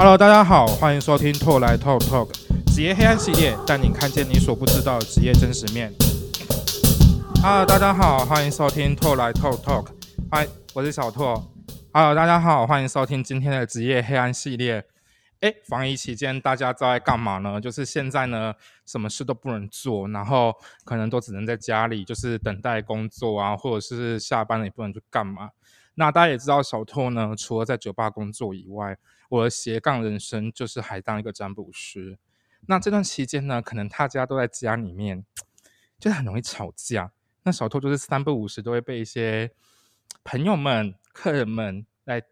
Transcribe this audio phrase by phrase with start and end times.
[0.00, 2.30] Hello，大家好，欢迎收听《透来透 Talk》
[2.72, 5.92] 职业黑暗系列，带你看见你所不知道的职业真实面。
[7.42, 9.86] Hello，大家好，欢迎收听《透来透 Talk》。
[10.30, 11.50] 嗨，我是小拓。
[11.92, 14.84] Hello，大家好，欢迎收听今天的职业黑暗系列。
[15.40, 17.60] 哎，防疫期间大家在干嘛呢？
[17.60, 18.54] 就是现在呢，
[18.86, 20.54] 什么事都不能做，然后
[20.84, 25.50] 可能都只能在家里，就是等待工作啊，或者是下班了也不能去干嘛。
[25.96, 28.96] 那大家也知道，小拓呢，除了在酒吧工作以外，
[29.28, 32.18] 我的斜杠人生就是还当一个占卜师。
[32.66, 35.24] 那这段期间呢，可能大家都在家里面，
[35.98, 37.12] 就很容易吵架。
[37.44, 39.50] 那小偷就是三不五时都会被一些
[40.24, 42.22] 朋友们、客人们来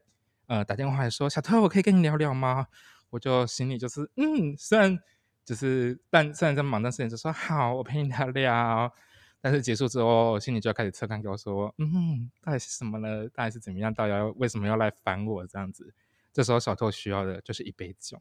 [0.47, 2.67] 呃打电话来说：“小偷，我可以跟你聊聊吗？”
[3.11, 4.99] 我就心里就是嗯，虽然
[5.45, 8.93] 就是但虽然在忙，但是就说好，我陪你聊聊。
[9.41, 13.29] 但是结束之后，心里就要开始测看，跟我说嗯，到底是什么呢？
[13.29, 13.95] 到底是怎么样？
[13.95, 15.95] 到底要为什么要来烦我这样子？
[16.37, 18.21] 这时候小透需要的就是一杯酒，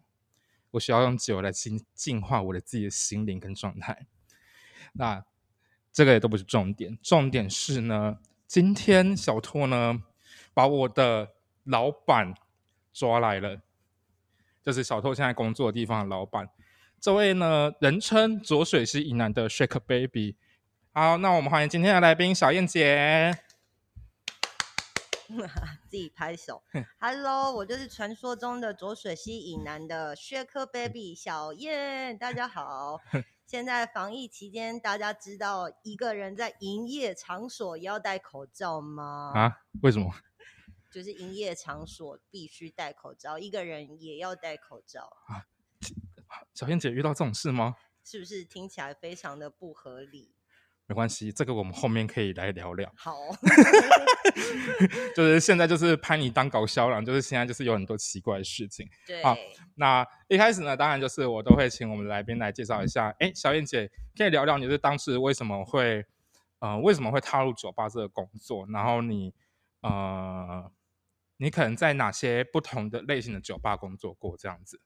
[0.72, 4.08] 我需要用酒来净净化我的自己的心灵跟状态。
[4.94, 5.26] 那
[5.92, 10.02] 这个也都不是重点，重点是呢，今天小拓呢
[10.54, 11.34] 把我的
[11.66, 12.34] 老板
[12.94, 13.60] 抓来了。
[14.64, 16.48] 就是小偷现在工作的地方的老板，
[17.02, 20.38] 这位呢，人称浊水溪以南的 Shake Baby。
[20.94, 23.45] 好，那我们欢迎今天的来宾小燕姐。
[25.90, 26.62] 自己拍手。
[27.00, 32.18] Hello，我就是传说中的浊水溪以南的 Shake Baby 小燕。
[32.18, 33.00] 大家好。
[33.46, 39.32] 现在防疫期间，大家知道一个人在营业场所要戴口罩吗？
[39.36, 39.62] 啊？
[39.82, 40.14] 为什么？
[40.92, 45.46] 就是营业场所必须戴口罩，一个人也要戴口罩啊！
[46.54, 47.76] 小燕姐遇到这种事吗？
[48.04, 50.35] 是不是听起来非常的不合理？
[50.88, 52.92] 没关系，这个我们后面可以来聊聊。
[52.96, 53.16] 好，
[55.16, 58.88] 就是现在就是拍你当搞笑了，就是现在就是有很多奇怪的事情。
[59.08, 59.36] 对，好，
[59.76, 63.16] 那一开始呢，当然就是我都会请我们来宾来介绍一下。
[63.20, 66.06] 哎，小燕姐可以聊聊你是当时为什么会，
[66.60, 68.66] 呃，为什么会踏入酒吧这个工作？
[68.70, 69.34] 然后你，
[69.82, 70.72] 呃。
[71.38, 74.38] 你可能在哪些不同的类型的酒吧工作过？
[74.38, 74.80] 这样子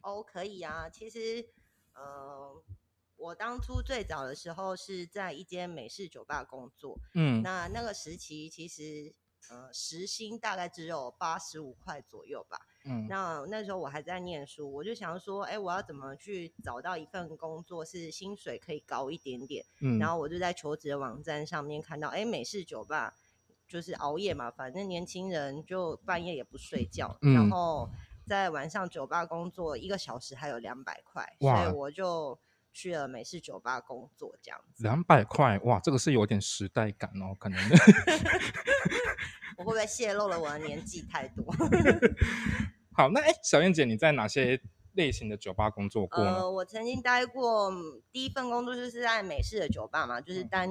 [0.00, 0.88] 哦，可以啊。
[0.88, 1.44] 其实，
[1.92, 2.50] 呃，
[3.20, 6.98] 我当初最早的时候是在一间美式酒吧工作。
[7.14, 9.14] 嗯，那那个时期其实，
[9.50, 12.58] 呃，时薪大概只有八十五块左右吧。
[12.86, 19.64] 嗯，那那时候我还在念书，我就想说，哎，我要怎么去找到一份工作是薪水可以高一点点？
[19.80, 23.14] 嗯，然后我就在求职的网站上面看到，哎，美式酒吧。
[23.68, 27.88] 就是熬夜嘛，反正年轻人就半夜也不睡觉，然后
[28.26, 32.36] 在晚上酒吧工作一个小时还有两百块，所以我就
[32.72, 34.82] 去了美式酒吧工作这样子。
[34.82, 37.58] 两百块哇，这个是有点时代感哦，可能。
[39.58, 41.44] 我会不会泄露了我的年纪太多？
[42.92, 44.60] 好，那哎，小燕姐你在哪些
[44.92, 46.50] 类型的酒吧工作过呢？
[46.50, 47.72] 我曾经待过
[48.10, 50.68] 第一份工作就是在美式的酒吧嘛，就是担。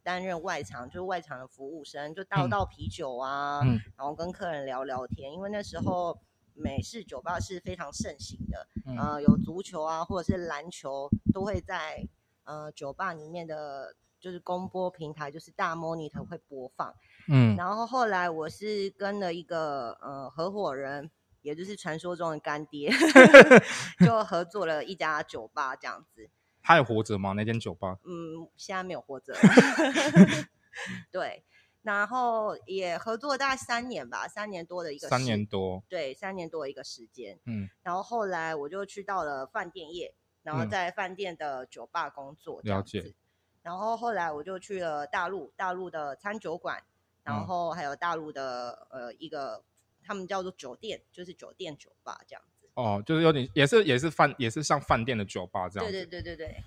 [0.00, 3.60] 担任外场就是外场的服务生，就倒倒啤酒啊，
[3.94, 5.30] 然后跟客人聊聊天。
[5.30, 6.18] 因为那时候
[6.58, 12.06] 美式酒吧是非常盛行的，呃，有足球啊，或者是篮球，都会在
[12.44, 16.94] 呃酒吧里面的，就是公播平台，就是大 monitor 会播放。
[17.28, 21.10] 嗯，然后后来我是跟了一个呃合伙人，
[21.42, 22.90] 也就是传说中的干爹，
[24.04, 26.28] 就合作了一家酒吧这样子。
[26.62, 27.32] 他还活着吗？
[27.32, 27.98] 那间酒吧？
[28.04, 29.34] 嗯，现在没有活着。
[31.10, 31.42] 对，
[31.88, 35.08] 然后也合作大概三年吧，三年多的一个。
[35.08, 35.82] 三年多。
[35.88, 37.38] 对，三年多的一个时间。
[37.46, 37.66] 嗯。
[37.82, 40.12] 然后后来我就去到了饭店业，
[40.42, 42.60] 然后在饭店的酒吧工作。
[42.62, 43.14] 了解。
[43.62, 46.84] 然后后来我就去了大陆，大陆的餐酒馆，
[47.22, 49.64] 然后还有大陆的呃一个，
[50.02, 52.68] 他们叫做酒店，就是酒店酒吧这样子。
[52.74, 55.90] 哦，就是有点，也是也是饭，也是像饭店的酒吧这样。
[55.90, 56.62] 对对对对对，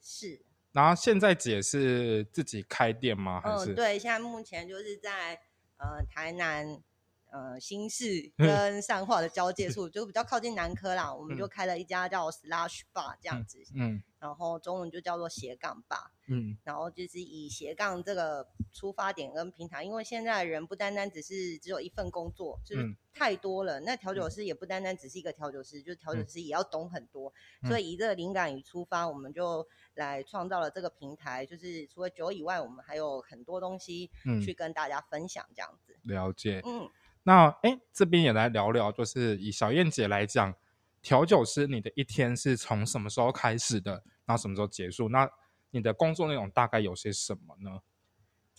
[0.00, 0.44] 是。
[0.72, 3.40] 然后现在姐是自己开店吗？
[3.40, 3.74] 还是？
[3.74, 5.34] 对，现在目前就是在
[5.76, 6.82] 呃台南
[7.30, 11.14] 呃新市跟上化的交界处， 就比较靠近南科啦。
[11.14, 13.62] 我们就开了一家叫 Slash Bar 这样子。
[13.74, 14.02] 嗯。
[14.18, 23.80] 然后中文就叫做斜杠吧，嗯，然后就是以斜杠这个出发点跟平台，因为现在人不单单只是只有一份工作，就是太多了。
[23.80, 27.32] 那调酒师也不单单只是一个调酒师，就调酒师也要懂很多。
[27.66, 31.44] 所以以这个灵感与出发，我们就来创造了这个平台。
[31.44, 34.10] 就是除了酒以外，我们还有很多东西
[34.44, 35.96] 去跟大家分享，这样子。
[36.02, 36.88] 了解，嗯，
[37.22, 40.54] 那哎，这边也来聊聊，就是以小燕姐来讲，
[41.00, 43.92] 调酒师你的一天是从什么时候开始的？
[44.24, 45.08] 然后什么时候结束？
[45.08, 45.28] 那
[45.70, 47.80] 你的工作内容大概有些什么呢？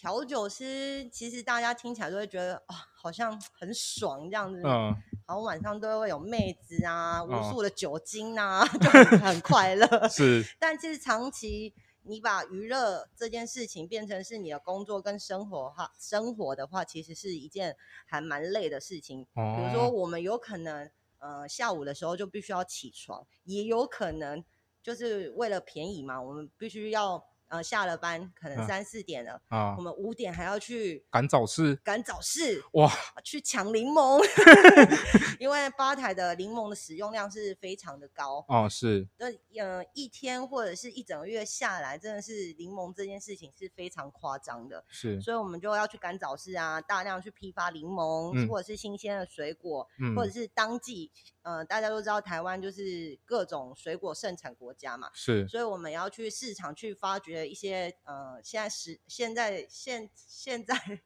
[0.03, 4.61] 调酒师其实大家听起来都会觉得啊，好像很爽这样子。
[4.65, 4.94] 嗯。
[5.25, 9.88] 好像晚上都会有妹子啊，无数的酒精啊， 就很很快乐。
[10.09, 19.23] 是， 但其实长期你把娱乐这件事情变成是你的工作跟生活哈，生活的话，其实是一件还蛮累的事情。
[19.23, 24.44] 比如说，我们有可能呃下午的时候就必须要起床，也有可能
[24.81, 27.25] 就是为了便宜嘛，我们必须要。
[27.48, 32.92] 呃，下了班可能三四点了啊，我们五点还要去赶早市，赶早市哇，
[33.24, 34.24] 去抢柠檬，
[35.40, 39.28] 因为吧台的柠檬的使用量是非常的高哦，是，那，
[39.62, 51.12] 呃，一天或者是一整个月下来，真的是柠檬这件事情是非常夸张的，是，所以我们就要去赶早市啊，大量去批发柠檬，或者是新鲜的水果，或者是当季，
[51.44, 57.48] 呃，大家都知道台湾就是各种水果盛产国家嘛，是，所以我们要去市场去发掘。
[57.48, 61.01] 一些呃，现在时现在现现在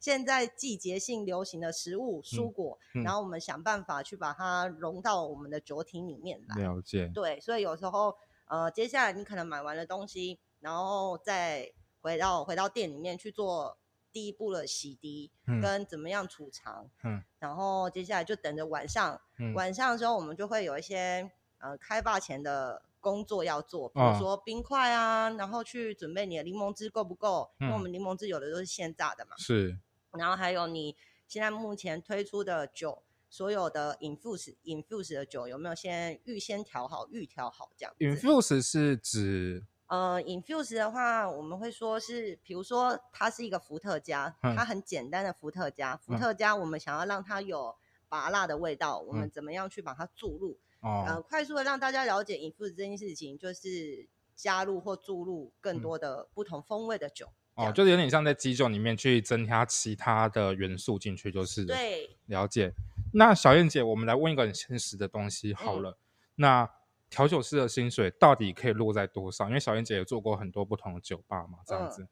[0.00, 6.56] 现在季节性流行的食物蔬果，然后我们想办法去把它融到我们的酒体里面来。
[6.62, 7.08] 了解。
[7.14, 13.78] 对，所以有时候呃，接下来你可能买完了东西，然后再回到回到店里面去做
[14.10, 15.30] 第一步的洗涤，
[15.62, 16.90] 跟怎么样储藏。
[17.04, 17.22] 嗯。
[17.38, 19.20] 然后接下来就等着晚上，
[19.54, 22.82] 晚上的时候我们就会有一些呃开发前的。
[23.02, 27.50] 工作要做，比如说冰块啊，然后去准备你的柠檬汁够不够？
[27.58, 29.34] 因为我们柠檬汁有的都是现榨的嘛。
[29.38, 29.78] 是。
[30.12, 30.94] 然后还有你
[31.26, 39.64] 现在目前推出的酒，所有的 infuse infuse 的酒有没有先预先调好、预调好这样？infuse 是指？
[39.86, 47.74] 呃，infuse 的话，我们会说是，比如说它是一个伏特加，它很简单的伏特加，伏特加我们想要让它有
[48.10, 50.58] 拔辣的味道，我们怎么样去把它注入？
[50.82, 57.28] 呃，快速的让大家了解 infuse 这件事情，就是加入或注入更多的不同风味的酒。
[57.54, 62.16] 哦，就是有点像在基酒里面去增加其他的元素进去，就是对。
[62.26, 62.72] 了解。
[63.12, 65.98] 那小燕姐，我们来问一个很现实的东西好了。
[66.36, 66.70] 那
[67.10, 69.48] 调酒师的薪水到底可以落在多少？
[69.48, 72.08] 因为小燕姐也做过很多不同的酒吧嘛，这样子。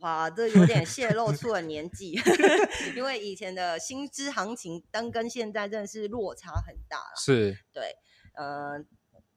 [0.00, 2.20] 哇，这有点泄 露出了年纪，
[2.94, 7.16] 因为以前的薪资行情，跟跟现在真的是落差很大了。
[7.16, 7.96] 是，对，
[8.34, 8.84] 呃，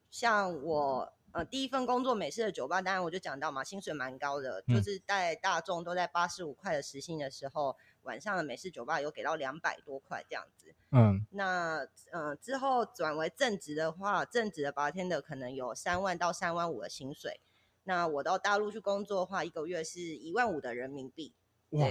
[0.09, 10.75] 像我呃第一份工作美式的酒吧，当然我就讲到嘛，薪水蛮高的，就是在大众都在八十五块的时薪的时候，晚上的美式酒吧有给到两百多块这样子。
[10.91, 17.39] 嗯，那呃之后转为正职的话，正职的白天的可能有三万到三万五的薪水。
[17.83, 21.33] 那我到大陆去工作的话，一个月是一万五的人民币。
[21.71, 21.87] 哇，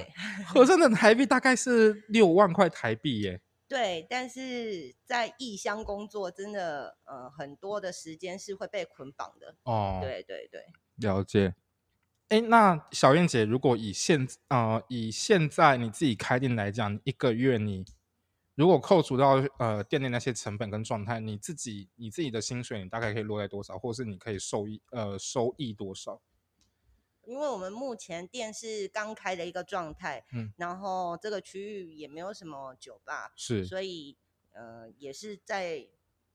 [0.46, 3.40] 合算的台币大概是六万块台币耶。
[3.68, 9.56] 对，但是在异乡工作，真的呃很多的时间是会被捆绑的。
[9.62, 10.66] 哦，对对对，
[10.96, 11.54] 了解。
[12.28, 17.84] 哎，那小燕姐，如果以现呃以现在你自己开店来讲，一个月你。
[18.60, 26.20] 如果扣除到呃店内那些成本跟状态，你自己你自己的薪水，你大概可以落在多少，或是你可以收益呃收益多少？
[27.24, 34.18] 因为我们目前店是刚开的一个状态，嗯，然后这个区域也没有什么酒吧，是，所以
[34.52, 35.88] 呃也是在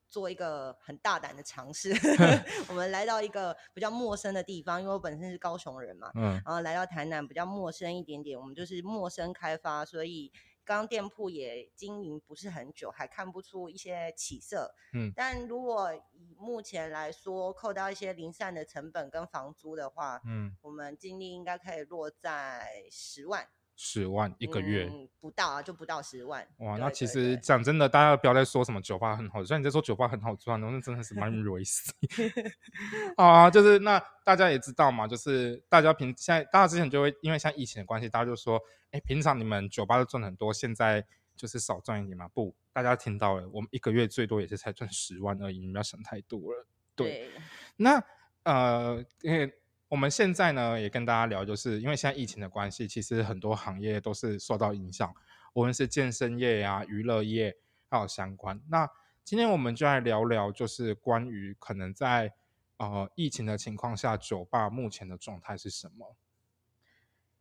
[0.10, 1.94] 做一个很大胆的尝试。
[2.68, 10.32] 我们来到一个比较陌生的地方，因为我本身是高雄人嘛，嗯，然后来到台南比较陌生一点点，我们就是陌生开发，所以。
[10.66, 14.74] 刚店铺也经营不是很久，还看不出一些起色。
[14.94, 23.48] 嗯，但如果以目前来说，扣掉一些零散的成本跟房租的话，嗯，我们净利应该可以落在十万。
[23.78, 24.90] 十万一个月
[25.20, 26.48] 不到啊，就不到十万。
[26.60, 32.54] 哇，那其实讲真的，大家不要再说什么酒吧很好赚，你在说酒吧很好赚，那真的是蛮 risky。
[33.18, 41.06] 啊，就是那大家也知道嘛，就是大家平现在大家之前就会因为像疫情的关系，大家就说，哎，平常你们酒吧都赚很多，现在
[41.36, 42.30] 就是少赚一点嘛？
[42.30, 46.66] 不，大家听到了，我们一个月最多也是才赚十万而已，你们要想太多了。
[46.96, 47.30] 对，
[47.76, 48.02] 那
[48.44, 49.54] 呃，因为。
[49.88, 55.14] 我们现在呢，也跟大家聊，就是因为现在疫情的关系，其实很多行业都是受到影响，
[55.54, 57.56] 无论是健身业呀、娱乐业
[57.90, 58.60] 还有相关。
[58.70, 58.90] 那
[59.24, 62.34] 今天我们就来聊聊，就是关于可能在
[62.78, 66.16] 呃疫情的情况下，酒吧目前的状态是什么？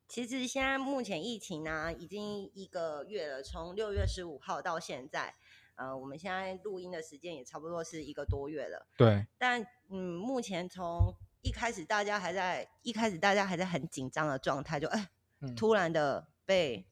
[0.06, 5.34] 其实现在目前疫情呢，已经一个月了，从六月十五号到现在，
[5.76, 8.86] 呃，我们现在录音的时间也差不多是一个多月了。
[8.98, 9.26] 对。
[9.38, 15.08] 但嗯，目前从一开始大家还在一开始大家还在很紧张的状态，就哎，
[15.54, 16.86] 突然的被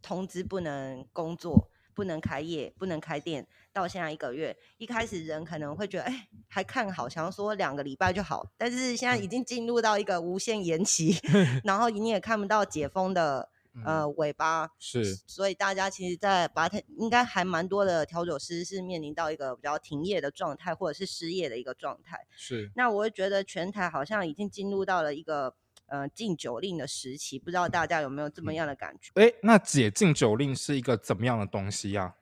[0.00, 11.18] 通知不能工作、不能开业、不能开店，到现在一个月，一开始人可能会觉得哎还看好，想要说两个礼拜就好，但是现在已经进入到一个无限延期，
[11.62, 13.50] 然后你也看不到解封的
[13.84, 22.26] 呃尾巴，是，所以大家其实，在吧台应该还蛮多的调酒师是面临到一个比较停业的状态，或者是失业的一个状态。
[22.36, 25.54] 是，那我会觉得全台好像已经进入到了一个
[25.86, 29.10] 呃禁酒令的时期，不知道大家有没有这么样的感觉？
[29.14, 32.14] 哎，那解禁酒令是一个怎么样的东西呀？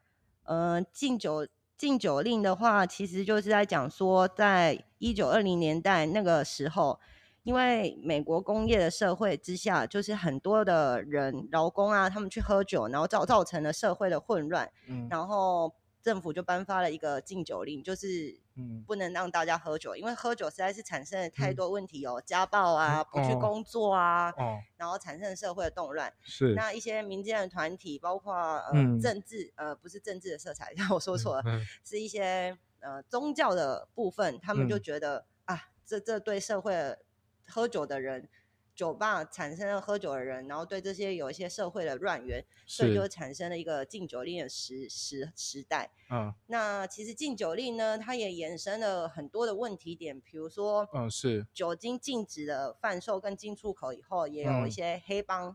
[0.44, 1.46] 呃，禁酒。
[1.78, 7.00] 禁酒令的话，其实就是在讲说，在一九二零年代那个时候，
[7.42, 15.74] 因为美国工业的社会之下，就是很多的人劳工啊，他们去喝酒，然后造造成了社会的混乱，嗯，然后。
[16.04, 24.34] 政府就颁发了一个禁酒令，就是嗯，不能让大家喝酒，因为喝酒实在是产生了太多问题哦，家暴啊，不去工作啊，
[24.76, 26.12] 然后产生社会的动乱。
[26.24, 26.54] 是。
[26.56, 31.44] 那一些民间的团体，包括呃政治呃不是政治的色彩， 我说错了，
[31.84, 36.98] 是一些呃宗教的部分，他们就觉得啊，这这对社会
[37.46, 38.28] 喝酒的人。
[38.74, 45.90] 酒吧产生了喝酒的人，然后对这些有一些社会的乱源，所以就产生了一个禁酒令的时时时代。
[46.10, 55.54] 嗯，那其实禁酒令呢，它也衍生了很多的问题点，比如说，嗯，是酒精禁止的贩售跟进出口以后，也有一些黑帮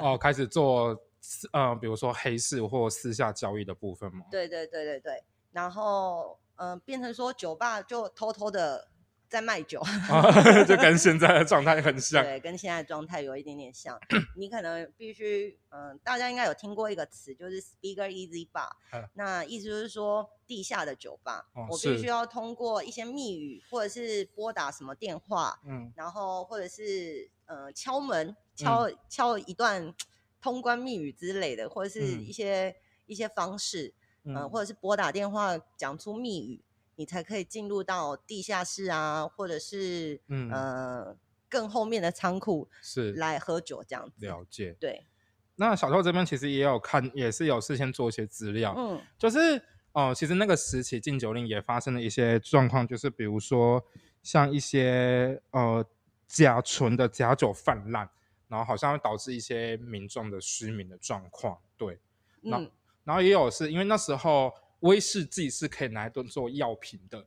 [0.00, 1.00] 哦开始做，
[1.52, 4.24] 呃，比如说黑市或私下交易的部分嘛？
[4.28, 8.88] 对对对对对，然后嗯，变成说酒吧就偷偷的。
[9.28, 9.82] 在卖酒
[10.66, 12.24] 就跟现在的状态很像。
[12.24, 13.98] 对，跟现在的状态有一点点像。
[14.36, 18.70] 你可能必须，嗯，大家应该有听过一个词，就是 Speaker Easy Bar。
[19.14, 29.94] 那意思就是说，地下的酒吧，我必须要通过一些密语，或者是拨打什么电话，嗯，然后或者是呃敲门，敲敲一段
[30.40, 32.74] 通关密语之类的，或者是一些
[33.06, 33.92] 一些方式，
[34.24, 36.62] 嗯，或者是拨打电话讲出密语。
[36.98, 41.16] 你才可以进入到地下室啊，或者是嗯呃
[41.48, 44.26] 更后面的仓库是来喝酒这样子。
[44.26, 44.76] 了解。
[44.80, 45.06] 对。
[45.54, 48.74] 那小透这边其实也有看，也是有事先做一些资料。
[48.76, 49.00] 嗯。
[49.16, 49.62] 就是
[49.92, 53.80] 哦，其实那个时期禁酒令也发生了一些状况，就是比如说
[54.24, 55.86] 像一些呃
[56.26, 58.10] 甲醇的假酒泛滥，
[58.48, 61.58] 然后好像会导致一些民众的失明的状况。
[61.76, 62.00] 对。
[62.42, 62.68] 嗯。
[63.04, 64.52] 然后也有是因为那时候。
[64.80, 67.26] 威士忌是可以拿来当做药品的，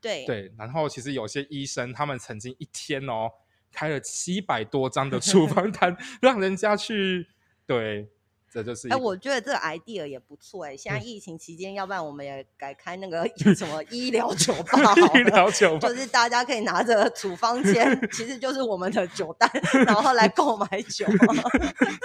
[0.00, 0.52] 对对。
[0.58, 3.30] 然后其实有些医生他们曾经一天哦
[3.72, 7.26] 开了七百多张的 处方单，让人家去
[7.66, 8.08] 对。
[8.52, 10.76] 这就是哎，我觉得这个 idea 也不错哎。
[10.76, 19.48] 现在疫情期间，要不然我们也改开那个 什么医疗酒吧，医疗酒吧就是大家可以拿着处方签， 其实就是我们的酒单，
[19.86, 21.06] 然后来购买酒。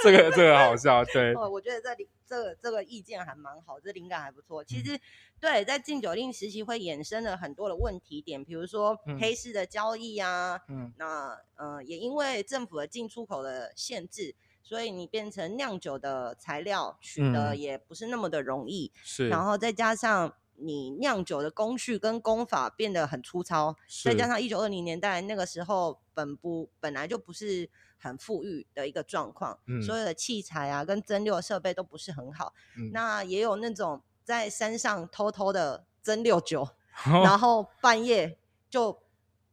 [0.03, 1.33] 这个这个好笑，对。
[1.33, 4.63] 哦，我觉得这里这个这个意见还蛮好，这灵感还不错。
[4.63, 4.99] 其实
[5.39, 14.35] 对，在禁酒令时期会衍生了很多的问题点，比如说黑市的交易啊，嗯，那呃也因为政府的进出口的限制。
[14.67, 19.29] 所以你变成酿酒的材料取得也不是那么的容易，是。
[19.29, 32.53] 然后再加上你酿酒的工序跟工法变得很粗糙，再加上一九二零年代那个时候本不本来就不是很富裕的一个状况，所有的器材啊跟蒸馏设备都不是很好。
[32.91, 36.67] 那也有那种在山上偷偷的蒸馏酒，
[37.23, 38.37] 然后半夜
[38.69, 39.01] 就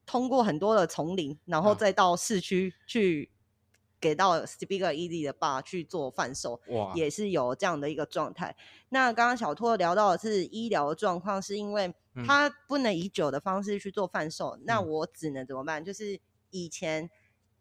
[0.06, 3.30] 通过很多的丛林，然后再到市区去。
[4.02, 6.60] 给到 Speaker Easy 的爸去做贩售，
[6.92, 8.56] 也是有这样的一个状态。
[8.88, 11.94] 那刚刚小托聊到的是医疗的状况，是因为
[12.26, 15.84] 他不能以酒的方式去做贩售，那我只能怎么办？
[15.84, 16.18] 就是
[16.50, 17.08] 以前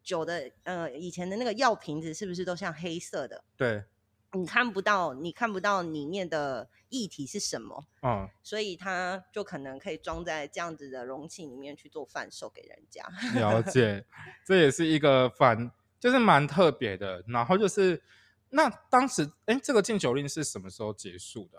[0.02, 3.44] 酒的，呃，以前的那个药瓶子是不是都像黑色的？
[3.56, 3.84] 对，
[4.32, 13.06] 你看不到，你看不到里面的液体是什么，嗯，所以它就可能可以装在这样子的容器里面去做贩售给人家。
[13.38, 14.04] 了解，
[14.44, 15.70] 这也是一个反。
[16.02, 18.02] 就是蛮特别的，然后就是
[18.48, 21.56] 那当时，哎，这个禁酒令是什么时候结束的？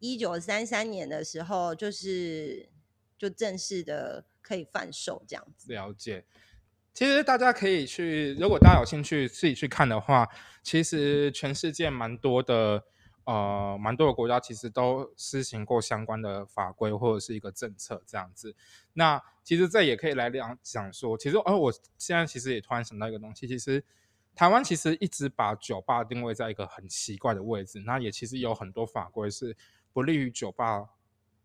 [0.00, 2.68] 一九三三年的时候，就是
[3.16, 5.72] 就正式的可以贩售这样子。
[5.72, 6.24] 了解，
[6.96, 10.26] 其实大家可以去，如果大家有兴趣自己去看的话，
[10.62, 12.82] 其实全世界蛮多的。
[13.26, 18.54] 呃，蛮多的国家其实都施行过相关的法规或者是一个政策这样子。
[18.92, 23.82] 那其实这也可以来讲讲说，其实哦，我现在其实也突然想到一个东西，其实
[24.32, 27.82] 台湾其实一直把酒吧定位在一个很奇怪的位置。
[27.84, 29.56] 那也其实有很多法规是
[29.92, 30.88] 不利于酒吧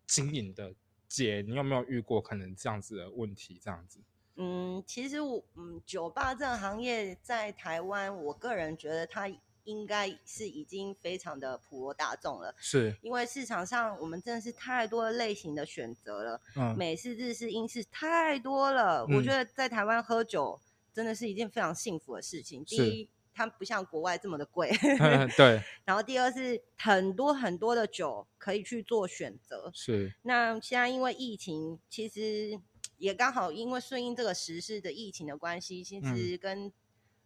[0.05, 0.75] 经营的。
[1.07, 3.59] 姐，你有没有遇过可能这样子的问题？
[3.59, 3.99] 这样子？
[4.35, 9.31] 嗯，其实我嗯，酒吧这个行业在台湾，我个人觉得它。
[9.65, 19.05] 应该是已经非常的普罗大众了，是因为市场上我们真的是太多类型的选择了，嗯，美式、日式、英式太多了。
[19.05, 20.59] 我觉得在台湾喝酒
[20.91, 22.65] 真的是一件非常幸福的事情。
[22.65, 24.71] 第一，它它不像国外这么的贵。
[25.37, 25.61] 对。
[25.85, 29.71] 然后第二是很多很多的酒可以去做选择。
[29.73, 30.13] 是。
[30.23, 32.59] 那现在因为疫情，其实
[33.01, 36.71] 也刚好因为顺应这个时事的疫情的关系，其实跟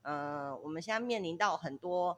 [0.02, 2.18] 呃我们现在面临到很多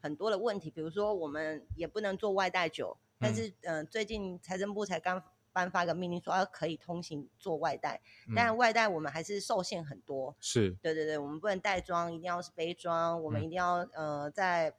[0.00, 5.22] 很多的问题，比如说我们也不能做外带酒，但是嗯最近财政部才刚。
[5.50, 8.00] 颁发个命令说可以通行做外带，
[8.36, 10.36] 但外带我们还是受限很多。
[10.38, 14.72] 是对对对，我们不能袋装，一定要是杯装，我们一定要呃在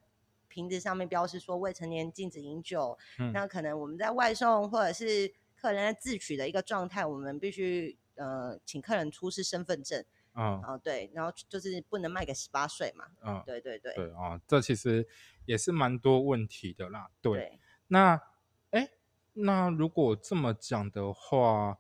[0.48, 2.98] 瓶子上面标示说未成年禁止饮酒。
[3.34, 10.06] 那可能我们在外送或者是客人在自取的一个状态，我们必须呃请客人出示身份证。
[10.36, 13.06] 嗯啊对，然后就是不能卖给十八岁嘛。
[13.26, 13.96] 嗯，对对对。
[13.96, 15.08] 对啊，这其实
[15.46, 17.10] 也是蛮多问题的啦。
[17.22, 18.22] 对，那
[18.70, 18.90] 哎。
[19.34, 21.78] 那如果这么讲的话，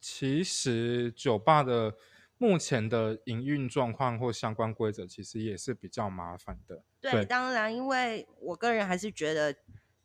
[0.00, 1.94] 其实酒吧的
[2.38, 6.82] 目前的营运状况或相关规则，其实也是比较麻烦的。
[7.00, 9.54] 对，当然，因为我个人还是觉得，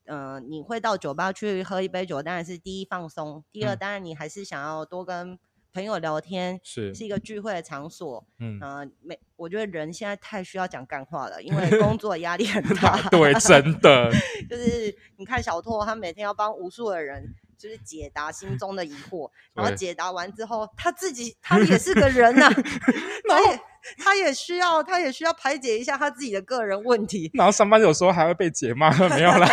[0.06, 5.39] 嗯，你会到酒吧去喝一杯酒，当然是第一放松，第二，当然你还是想要多跟。
[5.74, 13.01] 朋友聊天是是一个聚会的场所，嗯啊，每我觉得人现在太需要讲干话了，因 为工作压力很大。
[13.10, 14.12] 对，真的，
[14.48, 17.34] 就是你看小拓，他每天要帮无数的人。
[17.63, 22.50] 就是解答心中的疑惑，然后解答完之后，他自己他也是个人呐，
[23.29, 23.62] 他也
[23.98, 27.32] 他也需要他也需要排解一下他自己的个人问题。
[27.34, 29.48] 然后上班有时候还会被解骂，没有啦，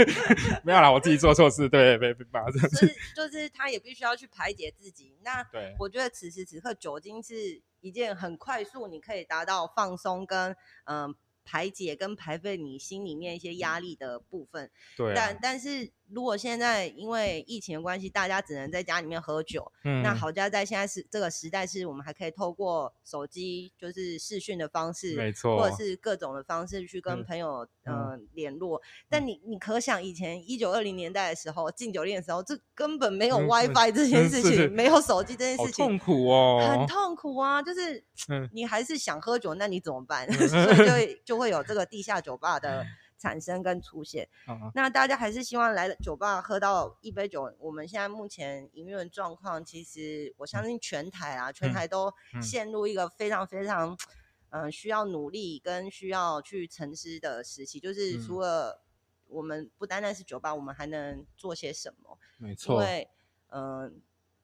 [0.64, 2.44] 没有啦，我自己做错事，对，被被骂。
[2.50, 5.16] 就是就是他也必须要去排解自己。
[5.24, 14.70] 那对我觉得此时此刻酒精是一件很快速，你可以达到放松跟嗯排解跟排废你心里面一些压力的部分。
[14.94, 15.90] 对，但但是。
[16.10, 28.80] 如果现在因为疫情的关系，大家只能在家里面喝酒，嗯，那好家在现在是这个时代，是我们还可以透过手机，就是视讯的方式，没错，或者是各种的方式去跟朋友嗯联络。
[29.08, 37.60] 但你你可想以前一九二零年代的时候进酒店的时候，这根本没有 WiFi 这件事情，没有手机这件事情，痛苦哦，很痛苦啊！
[37.62, 38.04] 就是
[38.52, 40.30] 你还是想喝酒，那你怎么办？
[40.32, 42.86] 所以就就会有这个地下酒吧的。
[43.18, 44.28] 产生跟出现，
[44.74, 47.50] 那大家还是希望来酒吧喝到一杯酒。
[47.58, 53.96] 我们现在目前营运状况，其实我相信全台啊，全台都陷入一个非常非常
[54.50, 57.80] 嗯需要努力跟需要去沉思的时期。
[57.80, 58.82] 就是除了
[59.28, 62.18] 我们不单单是酒吧，我们还能做些什么？
[62.36, 63.08] 没错，因为
[63.48, 64.02] 嗯，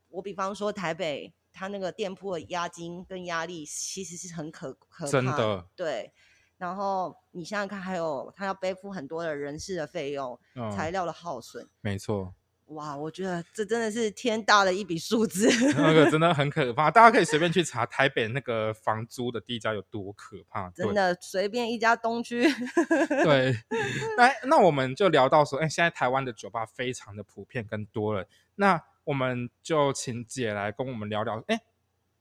[0.09, 6.13] 我比方说台北，它那个店铺的押金跟压力其实是很可可怕的，对。
[6.62, 10.38] 然后你想想看，还有他要背负很多的人事的费用、
[10.72, 11.68] 材料的耗损。
[11.81, 12.33] 没错，
[12.66, 15.48] 哇，我觉得这真的是天大的一笔数字。
[15.75, 20.70] 那个真的很可怕，大家可以随便 去查台北那个房租的地价有多可怕。
[20.70, 22.44] 真的，随便一家东区。
[23.25, 23.57] 对，
[24.16, 31.61] 那那我们就聊到说，哎，现在台湾的酒吧非常的普遍跟多了，那我们就请姐来跟我们聊聊，哎，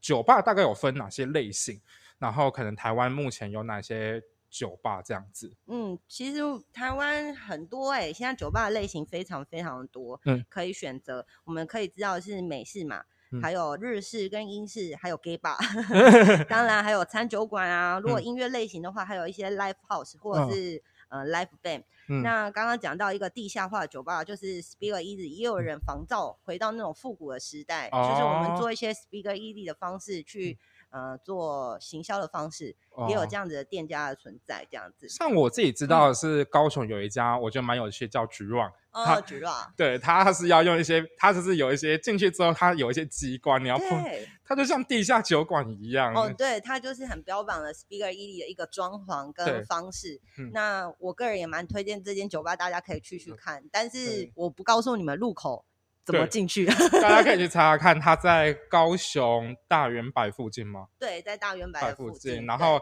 [0.01, 1.79] 酒吧大概有分哪些类型？
[2.21, 4.23] 然后可能台湾目前有哪些？
[4.53, 6.41] 酒吧这样子，嗯，其实
[6.73, 11.25] 台湾很多哎，现在酒吧的类型非常非常的多，嗯，可以选择。
[11.45, 13.01] 我们可以知道是美式嘛，
[13.41, 15.55] 还有日式跟英式，还有 gay bar，
[16.49, 17.97] 当然还有餐酒馆啊。
[18.01, 21.83] 如果音乐类型的话，还有一些 live house 或者是呃 live band。
[22.21, 30.59] 那刚刚讲到一个地下化的酒吧，就是 Speaker Easy，也有人仿造回到那种复古的时代，就是我们做一些 Speaker Easy 的方式去。
[30.91, 32.75] 呃，做行销的方式
[33.07, 35.07] 也有这样子的店家的存在，这样子。
[35.09, 38.51] 像我自己知道的是，高雄有一家，我觉得蛮有趣，叫 o n
[38.91, 44.03] 哦 o n 对，它是要用一些，它就是有一些进去之后，它有一些机关，你要碰，
[44.43, 46.13] 它就像地下酒馆一样。
[46.13, 50.19] 哦，对，它就是很标榜的 Speaker E 的一个装潢跟方式。
[50.51, 55.63] 那我个人也蛮推荐这间酒吧，大家可以去去看，但是我不告诉你们入口。
[56.03, 56.65] 怎么进去？
[57.01, 60.87] 大家可以去 查查看，他在高雄大圆柏附近吗？
[60.99, 62.45] 对，在大圆柏附近。
[62.45, 62.81] 然后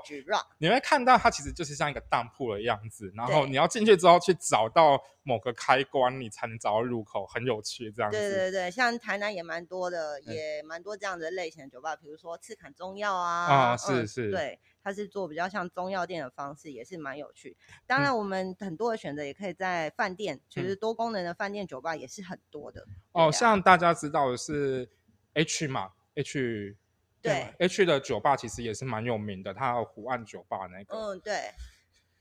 [0.58, 3.12] 你会看到它其实就是像一个当铺的样子。
[3.16, 8.18] 然后你要进去之后去找到某个开关，你才能找到入口，很有趣这样子。
[8.18, 13.46] 对对对，像台南也蛮多的，也蛮多这样的类型的酒吧，比如说赤坎中药啊。
[13.46, 14.32] 啊，是是。
[14.32, 14.60] 对。
[14.84, 17.56] 它是做比较像中药店的方式，也是蛮有趣。
[17.86, 22.86] 当然，我们很多的选择也可以在饭店，其实多功能的饭店酒吧也是很多的。
[23.12, 24.90] 哦，像大家知道的是
[25.34, 26.76] H 嘛，H
[27.22, 30.96] 对 H 的酒吧其实也是蛮有名的，它有湖岸酒吧那个。
[30.96, 31.34] 嗯，对。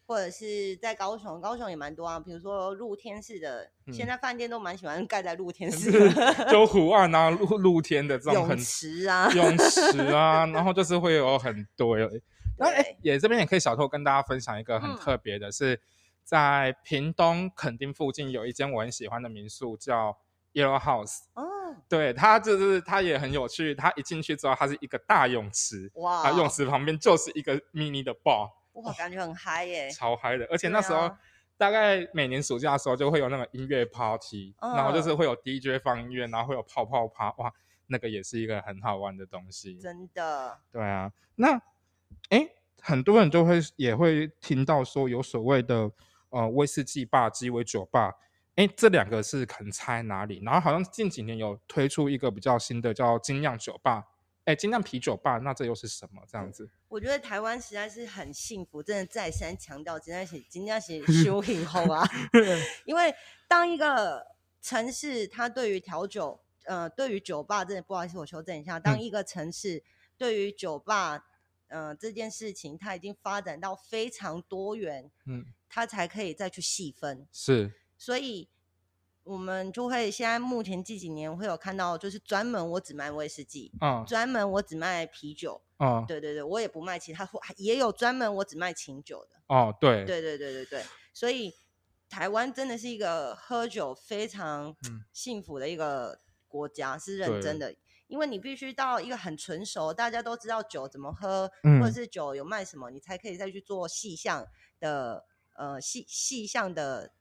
[0.07, 11.99] 或者是在高雄，高雄也蛮多啊，比如说露天式的，现在饭店都蛮喜欢盖在露天式 的，就湖岸啊，露露天的这种泳池啊，泳池啊，然后就是会有很多。
[12.59, 15.81] 那哎，也这边也可以小偷跟大家分享一个很特别的，是
[16.25, 20.18] 在屏东垦丁附近有一间我很喜欢的民宿，叫
[20.53, 21.21] Yellow House。
[21.35, 21.44] 哦，
[21.88, 23.75] 对，它就是它也很有趣。
[23.75, 30.47] 它一进去之后，它是一个大泳池，哇，泳池旁边就是一个 mini 的 bar，哇，感觉很嗨耶，超嗨的。
[30.51, 31.11] 而且那时候
[31.57, 37.53] 大概每年暑假的时候就会有那个音乐 party，然后就是会有 DJ 放音乐，然后会有泡泡趴，哇。
[37.90, 40.59] 那个也是一个很好玩的东西，真的。
[40.71, 41.59] 对啊，那
[42.31, 42.49] 哎，
[42.81, 45.90] 很多人都会也会听到说有所谓的
[46.31, 48.14] 呃威士忌吧、鸡尾酒吧，
[48.57, 50.40] 哎，这两个是可能差哪里？
[50.44, 54.05] 然后好像近几年有推出一个比较新的叫精酿酒吧，
[54.44, 56.23] 哎，精酿啤酒吧，那这又是什么？
[56.31, 56.68] 这样子？
[56.88, 62.07] 我觉得台湾实在是很幸福，真的再三强调，精酿是精酿是修行后啊，
[62.85, 63.14] 因为
[63.47, 64.27] 当一个
[64.61, 66.40] 城市它对于调酒。
[66.64, 68.79] 呃，对于酒吧，真的不好意思，我修正一下。
[68.79, 69.83] 当一个城市
[70.18, 71.25] 对于酒吧，
[71.68, 77.26] 呃，这件事情，它已经发展到非常多元，嗯，它才可以再去细分。
[77.33, 78.48] 是，所以
[79.24, 89.37] 我们就会现在目前这几年会有看到，就是专门我只卖威士忌，嗯，专门我只卖啤酒，哦，对对对，我也不卖其他，也有专门我只卖清酒的。
[89.46, 91.54] 哦，对，对对对对对，所以
[92.09, 94.76] 台湾真的是一个喝酒非常
[95.12, 96.20] 幸福的一个。
[96.50, 97.76] 国家是认真的，
[98.09, 101.49] 因为你必须到一个很纯熟，大家都知道酒怎么喝，
[101.81, 104.44] 或者是酒有卖什么，你才可以再去做细项
[104.81, 107.12] 的呃细细项的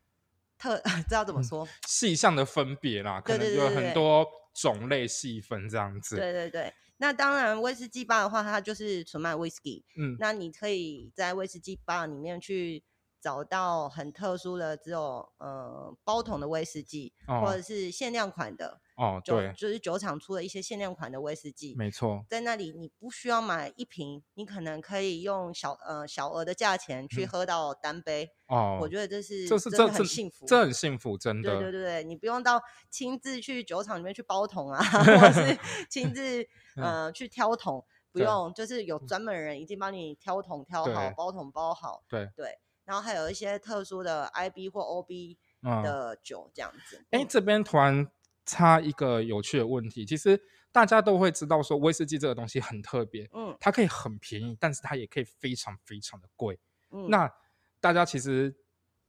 [0.58, 1.68] 特， 知道怎么说？
[1.86, 6.16] 细项的分别啦，可能有很多种类细分这样子。
[6.16, 9.86] 对对对，那当然威士忌吧的话，它就是纯卖威士忌。
[9.98, 12.84] 嗯，那你可以在威士忌吧里面去。
[13.20, 28.32] 找到很特殊的，只有呃包桶的威士忌，或者是限量款的哦，对，就是酒厂出了一些限量款的威士忌，没错，在那里你不需要买一瓶，你可能可以用小呃小额的价钱去喝到单杯。
[28.48, 31.42] 哦，我觉得这是这是这很幸福，这很幸福，真。
[31.44, 35.56] 的，对对对，你不用到亲自去酒厂里面去包桶啊，或是
[35.92, 36.44] 亲自
[36.76, 42.32] 呃去挑桶，不用，就是有专门人已经帮你挑桶挑好，包桶包好，对。
[42.36, 42.58] 对。
[42.86, 45.38] 然后还有一些特殊的 IB 或 OB
[45.84, 47.06] 的酒这样子。
[47.12, 48.10] 哎，这边突然
[48.48, 56.60] 插一个有趣的问题，其实大家都会知道说威士忌这个东西很特别，嗯，它可以很便宜，但是它也可以非常非常的贵。
[56.90, 57.32] 嗯，那
[57.80, 58.56] 大家其实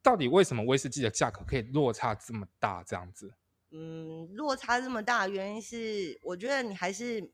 [0.03, 2.85] 到底为什么威士忌的价格可以落差这么大？
[2.85, 3.33] 这样子？
[3.70, 7.33] 嗯，落差这么大，原因是我觉得你还是。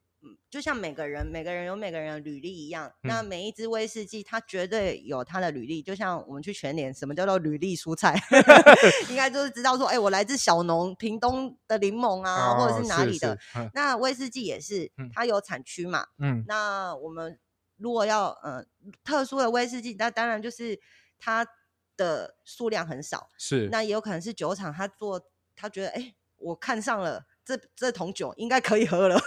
[0.50, 5.82] 就像每个人，每个人有每个人的履历一样，那每一支威士忌，它绝对有它的履历。
[5.82, 8.18] 就像我们去全年，什么叫做履历蔬菜？
[9.10, 13.38] 应该就是知道说，哎，我来自小农，屏东的柠檬啊，或者是哪里的。
[13.74, 16.06] 那威士忌也是，它有产区嘛。
[16.18, 16.44] 嗯。
[16.46, 17.38] 那我们
[17.76, 18.64] 如果要呃
[19.02, 20.78] 特殊的威士忌，那当然就是
[21.18, 21.46] 它
[21.96, 23.30] 的数量很少。
[23.36, 23.68] 是。
[23.70, 25.20] 那也有可能是酒厂，他做
[25.56, 27.26] 他觉得，哎，我看上了。
[27.44, 29.20] 这这桶酒应该可以喝了，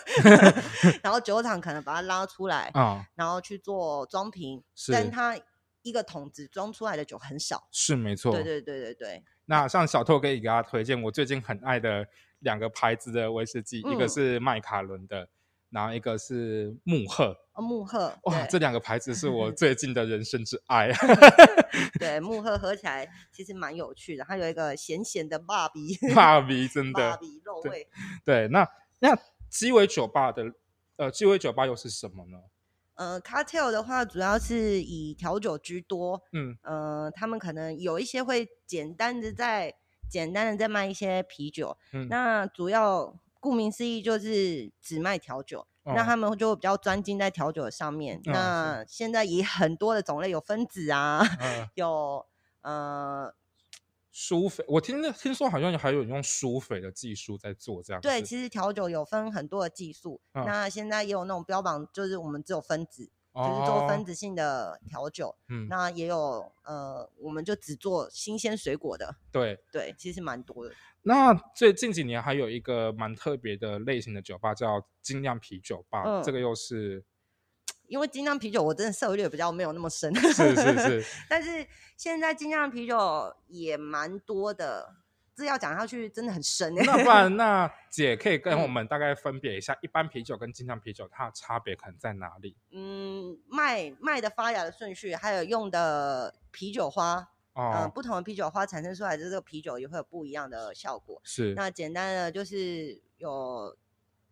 [1.04, 5.38] 然后酒厂可能把它拉出来啊，然后去做装瓶，但它
[5.84, 9.24] 一个桶子装出来的酒很少，是没错，对对对对对。
[9.46, 12.06] 那像小透可以给大家推荐我最近很爱的
[12.40, 15.30] 两个牌子的威士忌，一个是麦卡伦的。
[15.70, 20.92] 然后一个是木鹤哦，木鹤哇，这两个牌子是我 最近的人生之爱。
[22.00, 27.88] 对，木鹤喝起来其实蛮有趣的，它有一个咸咸的爸比，爸比真的爸比肉味。
[28.24, 28.68] 对，那
[29.00, 29.18] 那
[29.50, 30.54] 鸡尾酒吧的
[30.96, 32.38] 呃，鸡尾酒吧又是什么呢？
[32.96, 39.76] 呃，cartel 的话主要是以调酒居多，嗯呃，他们可能有一些会简单的在
[40.10, 43.20] 简单的在卖一些啤酒，嗯，那主要。
[43.48, 48.20] 顾名思义，就是只卖调酒，那他们就比较专精在调酒上面。
[48.26, 51.24] 那现在也很多的种类，有分子啊，
[51.76, 52.26] 有
[52.60, 53.34] 呃
[54.12, 54.66] 苏菲。
[54.68, 58.02] 我听听说好像还有用苏菲的技术在做这样。
[58.02, 60.20] 对，其实调酒有分很多的技术。
[60.34, 63.10] 那现在也有那种标榜，就是我们只有分子。
[63.38, 70.74] 就是做分子性的调酒，嗯，那也有呃，我们就只做新鲜水果的，对对，其实蛮多的。
[71.04, 77.06] 那最近几年还有一个蛮特别的类型的酒吧，叫精酿啤酒吧，这个又是
[77.88, 84.96] 因为精酿啤酒我真的涉猎比较没有那么深，是是是， 但是现在精酿啤酒也蛮多的。
[85.38, 92.58] 这要讲下去真的很深那不然，那 姐可以跟我们大概分别一下，一般啤酒跟精酿啤酒它的差别可能在哪里？
[92.72, 101.22] 嗯，麦麦的发芽的顺序，还有用的啤酒花，嗯，不同的啤酒花产生出来的这个啤酒也会有不一样的效果。
[101.24, 103.78] 是，那简单的就是有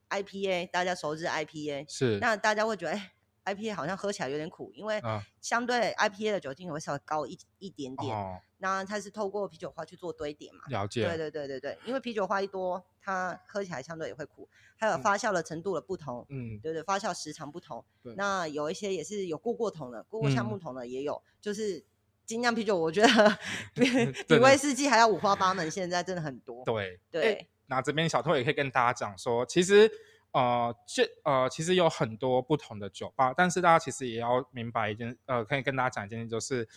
[0.09, 3.11] IPA，大家熟知 IPA，是，那大家会觉得，哎
[3.45, 5.01] IPA 好像喝起来有点苦，因为
[5.39, 8.15] 相对 IPA 的酒精会稍微高一一点点。
[8.15, 8.39] 哦。
[8.57, 10.59] 那它是透过啤酒花去做堆叠嘛？
[10.69, 11.05] 了解。
[11.05, 14.49] 对对对对对，因为啤酒花一多，它喝起来相对也会苦。
[14.77, 17.85] 还有发酵的程度的不同，嗯，对对，发酵时长不同。
[18.15, 21.21] 那有一些也是有过过桶的，过过橡木桶的也有。
[21.39, 21.85] 就是
[22.25, 23.37] 精酿啤酒，我觉得
[23.75, 23.85] 比
[24.27, 26.63] 比威士忌还要五花八门，现在真的很多。
[26.65, 27.47] 对对。
[27.67, 29.91] 那这边小偷也可以跟大家讲说，其实。
[30.35, 36.67] 呃，这呃，其实有很多不同的酒吧，但是大家其实也要明白一件，呃，可以跟大家讲一件事，就是，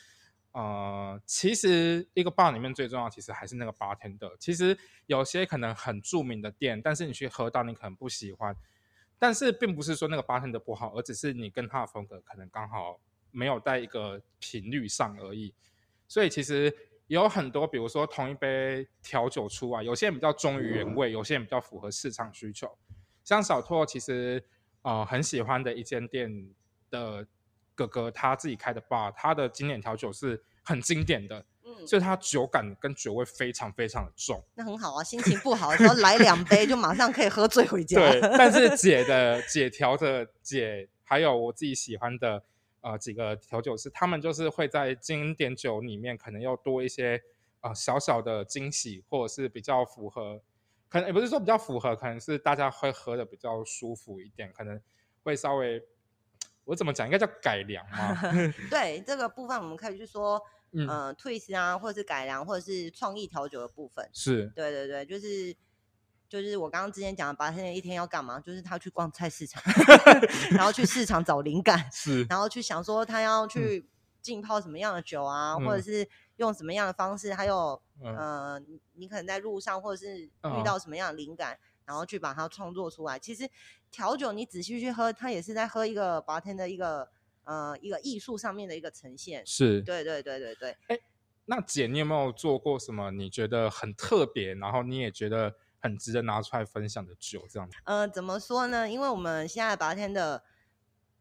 [0.53, 4.33] 呃，其实一个 bar 里面最重要，其实还是那个 bartender。
[4.39, 8.55] 其实有些可能很著名的店，但是你去喝到，你可能不喜欢，
[9.19, 13.01] 但是并不是说那个 bartender 不好，而只是你跟他的风格可能刚好
[13.33, 15.53] 没有在一个频率上而已。
[16.07, 16.73] 所以其实
[17.09, 22.73] 有很多，比如说同一杯调酒出来，有些人比较忠于原味，有些人比较符合市场需求。
[23.29, 24.43] 像小拓其实
[24.81, 26.49] 呃很喜欢的一间店
[26.89, 27.27] 的
[27.75, 34.43] 哥哥，他自己开的 bar，他的经典调酒是很经典的，嗯，所以他酒感跟酒味非常非常的重。
[34.55, 38.01] 那很好啊，心情不好的时候来两杯就马上可以喝醉回家。
[38.01, 42.43] 对，但是 姐的姐调的姐，还有我自己喜欢的
[42.81, 47.23] 呃几个调酒师，他们就是会在经典酒里面可能要多一些
[47.61, 50.41] 呃小小的惊喜，或者是比较符合。
[50.89, 54.81] 可能也不是说比较符合，可能是大家会喝的比较舒服一点，可能
[55.23, 55.83] 会稍微
[56.65, 58.15] 我怎么讲，应该叫改良嘛。
[58.71, 60.41] 对这个部分，我们可以去说，
[60.73, 64.09] 嗯，twist 啊，或者是改良，或者是创意调酒的部分。
[64.13, 65.55] 是，对对对，就是
[66.29, 68.39] 就是我刚刚之前讲的，八天一天要干嘛？
[68.41, 69.63] 就是他去逛菜市场，
[70.53, 73.89] 然后去市场找灵感，是，然后去想说他要去
[74.29, 77.81] 浸泡什么样的酒啊，或者是用什么样的方式，还有。
[78.01, 78.63] 呃，
[78.95, 83.19] 你可能在路上，或者是遇到什么样的灵感，然后去把它创作出来。
[83.19, 83.51] 其实
[83.91, 87.09] 调酒，你仔细去喝，它也是在喝一个白天的一个
[87.43, 89.45] 呃一个艺术上面的一个呈现。
[89.45, 90.77] 是，对对对对对。
[90.87, 90.99] 哎，
[91.47, 97.45] 那姐，你有没有做过什么你觉得很特别，然后你也觉得很值得拿出来分享的酒？
[97.51, 97.77] 这样子？
[97.83, 98.89] 呃，怎么说呢？
[98.89, 100.45] 因为我们现在白天的。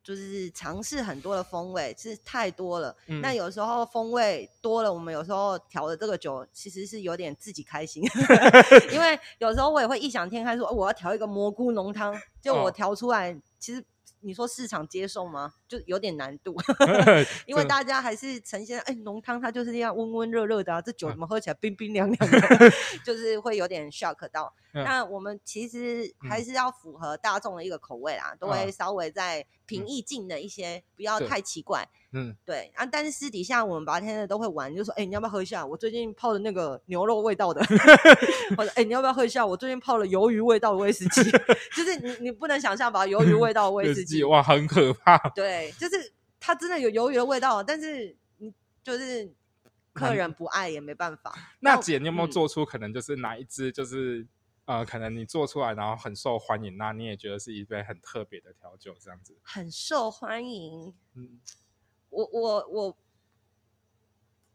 [0.08, 2.96] 就是尝试很多的风味，是太多了。
[3.22, 8.02] 那有时候风味多了，我们有时候调的这个酒其实是有点自己开心，
[8.94, 13.84] 因为有时候我也会异想天开，说我要调一个蘑菇浓汤，就我调出来，其实。
[14.22, 15.54] 你说市场接受吗？
[15.68, 16.56] 就有点难度，
[17.46, 22.40] 因为大家还是呈现哎浓汤，它就是这样温温热热的啊，这酒怎么喝起来冰冰凉凉的，
[23.06, 24.52] 就是会有点 shock 到。
[24.74, 31.88] 那我们其实还是要符合大众的一个口味啦，都会稍微在平易近的一些，不要太奇怪。
[32.14, 35.66] 嗯，对啊，但是私底下我们白天的都会玩，就说哎，你要不要喝一下？
[35.66, 37.62] 我最近泡的那个牛肉味道的，
[38.56, 39.46] 或者哎，你要不要喝一下？
[39.46, 41.24] 我最近泡了鱿鱼味道的威士忌，
[41.76, 45.18] 就是你你不能想象吧，鱿鱼味道的威 士忌哇，很可怕。
[45.36, 49.30] 对，就是它真的有鱿鱼的味道，但是你就是
[49.94, 51.34] 客人不爱也没办法。
[51.60, 54.26] 那姐，你有没有做出可能就是哪一支就是
[54.68, 59.36] 呃，可能你做出来然后很受欢迎，那你也觉得是一杯很特别的调酒这样子？
[59.44, 61.42] 很受欢迎，嗯。
[62.10, 62.98] 我我我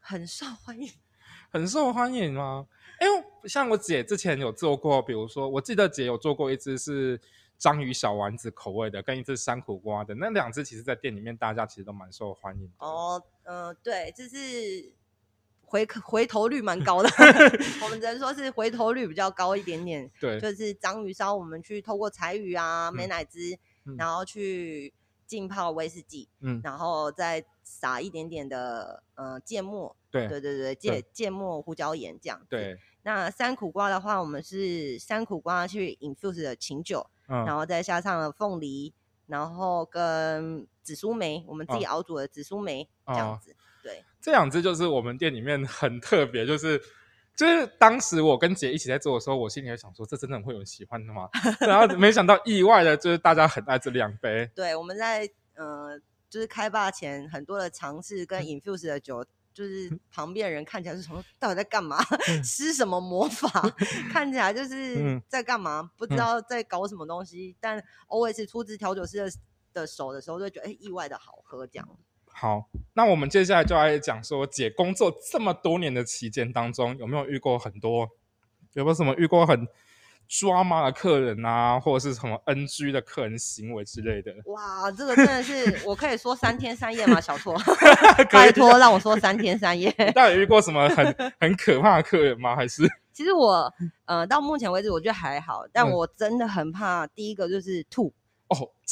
[0.00, 0.90] 很受欢迎，
[1.52, 2.66] 很受欢迎吗？
[3.00, 7.20] 因为像我姐之前有做过，比如说，我记得姐有做过一只是
[7.58, 12.72] 章鱼小丸子口味的，跟一只山苦瓜的，那两只其实，在店里面大家其实都蛮受欢迎。
[12.78, 14.92] 哦，嗯，对，就是
[15.72, 17.08] 回回头率蛮高的，
[17.82, 20.10] 我们只能说是回头率比较高一点点。
[20.20, 23.58] 对，就是章鱼烧，我们去透过柴鱼啊、美乃滋，
[23.96, 24.92] 然后去。
[25.24, 32.38] 浸泡威士忌，嗯，然后再撒一点点的呃芥末，对对对对，芥芥末胡椒盐这样。
[32.50, 38.92] 对，那山苦瓜的话，我们是山苦瓜去 infuse 的琴酒，嗯然后再加上了凤梨，
[39.26, 43.56] 然后跟紫苏梅，我们自己熬煮的紫苏梅这样子。
[44.22, 46.80] 对，这两只就是我们店里面很特别，就是。
[47.34, 51.30] 就是当时我跟姐一起在做的时候，我心里会想说，这真的会有人喜欢的吗？
[51.60, 54.46] 然后没想到意外的就是大家很爱这两杯。
[54.54, 61.96] 对，我们在呃，就是开坝前很多的尝试跟 infuse 的酒，就是旁边人看起来是从到底在干嘛，
[62.44, 63.48] 施什么魔法，
[64.12, 67.56] 看起来就是在干嘛，不知道在搞什么东西。
[67.58, 69.32] 但 always 出自调酒师的
[69.72, 71.88] 的手的时候，就觉得哎，意外的好喝这样。
[72.34, 78.08] 好，那我们接下来就来讲说，姐工作这么多年的期间当中，有没有遇过很多，
[78.72, 79.68] 有没有什么遇过很
[80.26, 84.34] 抓马的客人啊，或者是什么 NG 的客人行为之类的？
[84.46, 87.20] 哇，这个真的是我可以说三天三夜吗？
[87.20, 87.54] 小错，
[88.32, 89.90] 拜托让我说三天三夜。
[90.14, 92.56] 到底遇过什么很很可怕的客人吗？
[92.56, 92.82] 还是？
[93.12, 93.72] 其实我
[94.06, 98.12] 呃到目前为止我觉得还好，但我真的很怕第一个就是吐。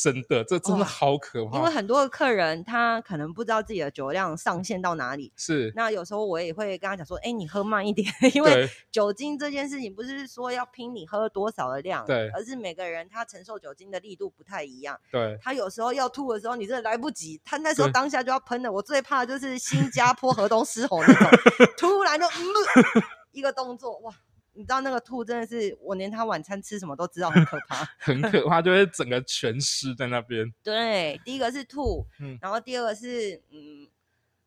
[0.01, 1.59] 哦，真的，这真的好可怕。
[1.59, 5.33] 因为很多的客人他可能不知道自己的酒量上限到哪里。
[5.37, 5.73] 是。
[5.77, 14.99] 那有时候我也会跟他讲说：“哎，你喝慢一点，因为酒精这件事情不是说要拼你喝多少的量，对，而是每个人他承受酒精的力度不太一样。
[15.11, 15.39] 对。
[15.43, 18.71] 他有时候要吐的时候，你真的来不及，他那时候当下就要喷的。
[18.71, 21.29] 我最怕就是新加坡河东狮吼那种，
[21.77, 24.15] 突然就嗯一个动作，哇！”
[24.53, 30.53] 你知道那个吐真的是，我连他晚餐吃什么都知道，很可怕， 很可怕，就会整个全湿在那边。
[30.63, 33.89] 对，第一个是吐，嗯，然后第二个是，嗯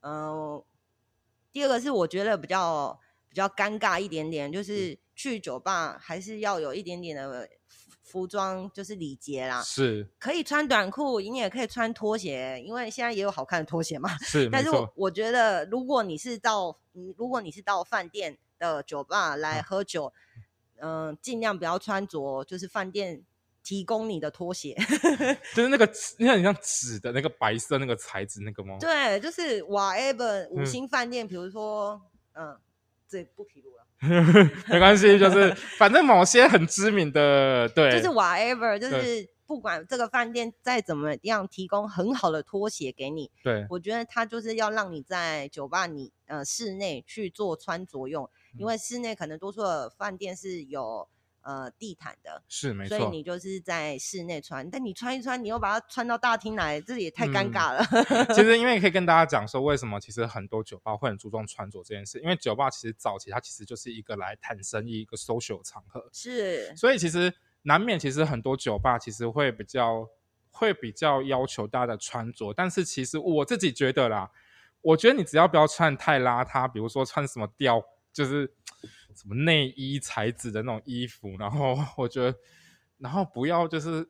[0.01, 0.63] 嗯，
[1.51, 7.49] 第二个是我觉得比较比较尴尬一点点，就是去酒吧还是要有一点点的
[8.03, 14.15] 服装，就是礼节啦，是，可以穿短裤，你也可以穿拖鞋，因为现在也有好看的拖鞋嘛。
[14.17, 16.77] 是， 但是我觉得如果你是到，
[17.15, 18.37] 如果你是到饭店。
[18.71, 20.13] 的酒吧来喝酒，
[20.81, 23.23] 嗯，尽量不要穿着就是饭店
[23.63, 24.75] 提供你的拖鞋，
[25.55, 28.77] 就是那个你看，你像纸的那个白色那个材质那个吗？
[28.79, 32.01] 对，就是 whatever 五星饭店，比如说，
[32.33, 32.57] 嗯，
[33.07, 33.85] 这不披露了，
[34.69, 43.65] 没关系，就是反正某些很知名的，对，就是 whatever，就是不管这个饭店再怎么样提供很好的拖鞋给你，对。
[43.69, 48.29] 我觉得他就是要让你在酒吧你呃室内去做穿着用。
[48.57, 51.07] 因为室内可能多数的饭店是有
[51.41, 57.83] 呃地毯的，是没错，所以你就是在室内穿，但你穿一穿，你又把它穿到大厅来，这也太尴尬了。
[58.33, 70.07] 其实，因为可以跟大家讲说，为什么其实很多酒吧会很注重穿着这件事，因为酒吧其实早期它其实就是一个来谈生意、一个 social 场合，是，所以其实难免其实很多酒吧其实会比较
[70.51, 74.31] 会比较要求大家的穿着，但是其实我自己觉得啦，
[74.81, 77.83] 我觉得你只要不要穿太邋遢，比如说穿什么吊。
[78.13, 78.53] 就是
[79.15, 82.37] 什么内衣材质的那种衣服，然后我觉得，
[82.99, 84.07] 然后不要就是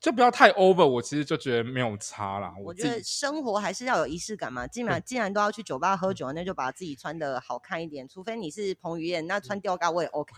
[0.00, 2.54] 就不要太 over，我其实就觉得没有差啦。
[2.64, 8.06] 我觉得生活还是要有仪式感嘛，既然既然都要去酒吧喝酒，那就把自己穿的好看一点。
[8.08, 10.32] 除非你是彭于晏，那穿吊嘎我也 OK。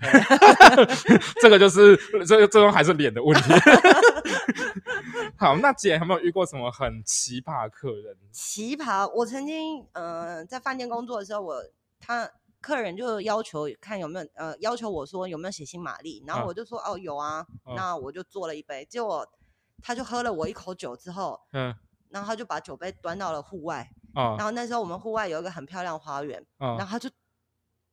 [1.43, 1.95] 这个就是
[2.27, 3.53] 这最终还是脸的问题。
[5.37, 8.17] 好，那姐有没有遇过什么很奇葩客人？
[8.31, 11.63] 奇葩，我曾经呃在饭店工作的时候，我
[11.99, 12.31] 他。
[12.61, 19.27] 客人就要求看有没有呃，要求我说有没有血腥玛丽，然后我就说哦有啊，那我就做了一杯，结果
[19.83, 21.75] 他就喝了我一口酒之后，嗯，
[22.11, 23.91] 然后他就把酒杯端到了户外，
[24.37, 27.11] 然后那时候我们户外有一个很漂亮花园，然后他就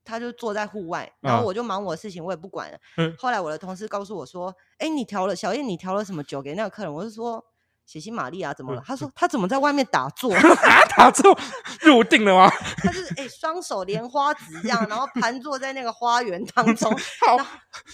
[0.03, 2.77] 他就坐在户外，然后我就忙我的事情，我也不管了。
[3.17, 6.93] 后来我的同事告诉我说，哎，你调了小叶，你调了什么酒给那个客人？
[6.93, 7.43] 我就说。
[7.87, 8.83] 血腥玛丽啊，怎么了？
[8.85, 10.29] 他说他怎么在外面打坐？
[10.97, 11.35] 打坐
[11.79, 12.51] 入定了吗？
[12.83, 16.91] 他是哎，双手莲花指这样，然后盘坐在那个花园当中。
[17.25, 17.37] 好，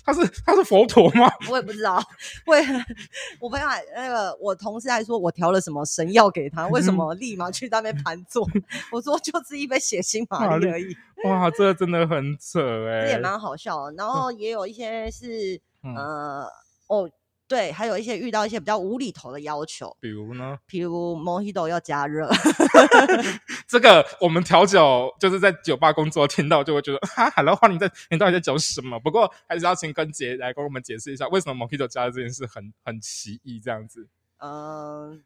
[0.03, 1.32] 他是他是佛陀吗？
[1.47, 2.03] 我也不知道。
[2.47, 2.56] 我
[3.39, 8.49] 我朋友那个我同事还说我调了什么神药给他，为什么立马去那边盘坐？
[8.91, 10.97] 我说就是一杯血腥玛丽而已。
[11.25, 13.91] 哇，这真的很扯哎，这也蛮好笑。
[13.91, 16.47] 然后也有一些是呃
[16.88, 17.08] 哦。
[17.45, 20.58] 对，还有一些遇到一些比较无厘头的要求，比如呢？
[20.65, 22.27] 比如 Mojito 要加热，
[23.67, 28.99] 这个我们调酒就是在酒吧工作，听到就会觉得哈，Hello，你在你到底在讲什么？
[28.99, 34.08] 不过还是要请跟姐来跟我们解释一下，为什么 Mojito 加热这件事很很奇异这样子。
[34.38, 35.21] 嗯，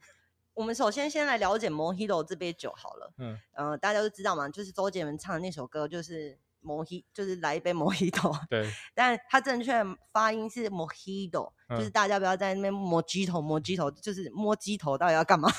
[0.53, 3.13] 我们首先先来了解 Mojito 这杯酒好了。
[3.19, 6.38] 嗯，呃，大家都知道嘛，就是周杰伦唱的那首歌，就是。
[6.67, 9.73] Mojito 就是来一杯 Mojito，对， 但它正确
[10.12, 15.49] 发音是 Mojito，就是大家不要在那边摸鸡头摸鸡头，就是摸鸡头到底要干嘛？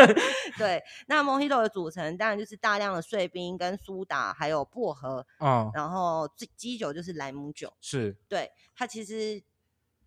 [0.56, 8.16] 对，那 Mojito 的组成当然就是大量的碎冰跟苏打，还有薄荷，嗯，然后基酒就是莱姆酒，是。
[8.28, 9.42] 对，它其实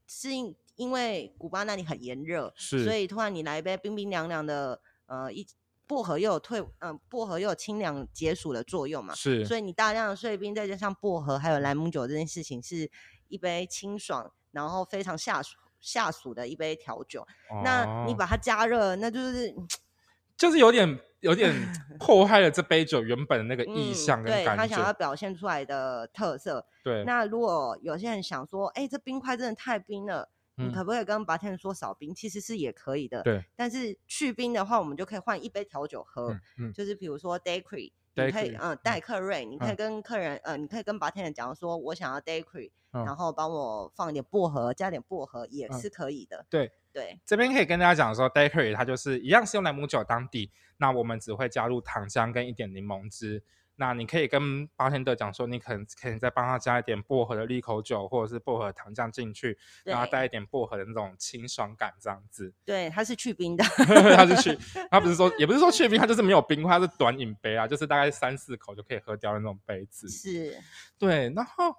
[0.07, 5.45] 是因因为古巴那里很炎热，是，所以突然你来一杯冰冰凉凉的，呃一。
[5.87, 12.91] 薄荷又有退，嗯，薄荷又有清凉解暑的作用嘛，是，所以你大量的碎冰再加上薄荷还有莱姆酒这件事情，是
[13.29, 17.25] 一杯清爽然后非常下暑下暑的一杯调酒。
[17.63, 19.55] 那你把它加热，那就是
[20.35, 21.53] 就是有点有点
[21.99, 26.65] 破坏了这杯酒原本的那个意象跟感觉，他想要表现出来的特色。
[26.83, 30.29] 对，那如果有些人想说，哎，这冰块真的太冰了。
[30.57, 32.13] 你可不可以跟白天说少冰？
[32.13, 33.21] 其实是也可以的。
[33.21, 33.45] 对。
[33.55, 36.35] 但是去冰的话，我们就可以换一杯调酒喝。
[36.57, 36.73] 嗯。
[36.73, 46.45] 就是比如说 Dayquil，你可以嗯代客瑞，你可以跟客人呃，你可以跟白天人讲说，我想要 Dayquil，然后帮我放一点薄荷，加点薄荷也是可以的。
[46.49, 47.19] 对对。
[47.23, 53.43] 这边可以跟大家讲说，Dayquil 它就是一样是用莱姆酒当底，那我们只会加入糖浆跟一点柠檬汁。
[53.79, 62.51] 那你可以跟八天的讲说，你可能可以再帮他加一点薄荷的利口酒，或者是薄荷糖浆进去，然后带一点薄荷的那种清爽感，这样子。
[62.65, 63.63] 对，它是去冰的，
[64.17, 64.57] 它是去，
[64.89, 70.09] 它不是说，也不是说去冰，它就是没有冰块，它是短饮杯啊，就是大概三四口就可以喝掉的那种杯子。
[70.09, 70.57] 是，
[70.97, 71.31] 对。
[71.35, 71.75] 然后，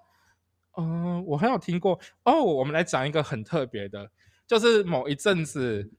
[0.77, 4.09] 嗯，我很有听过哦，我们来讲一个很特别的，
[4.47, 5.91] 就是某一阵子，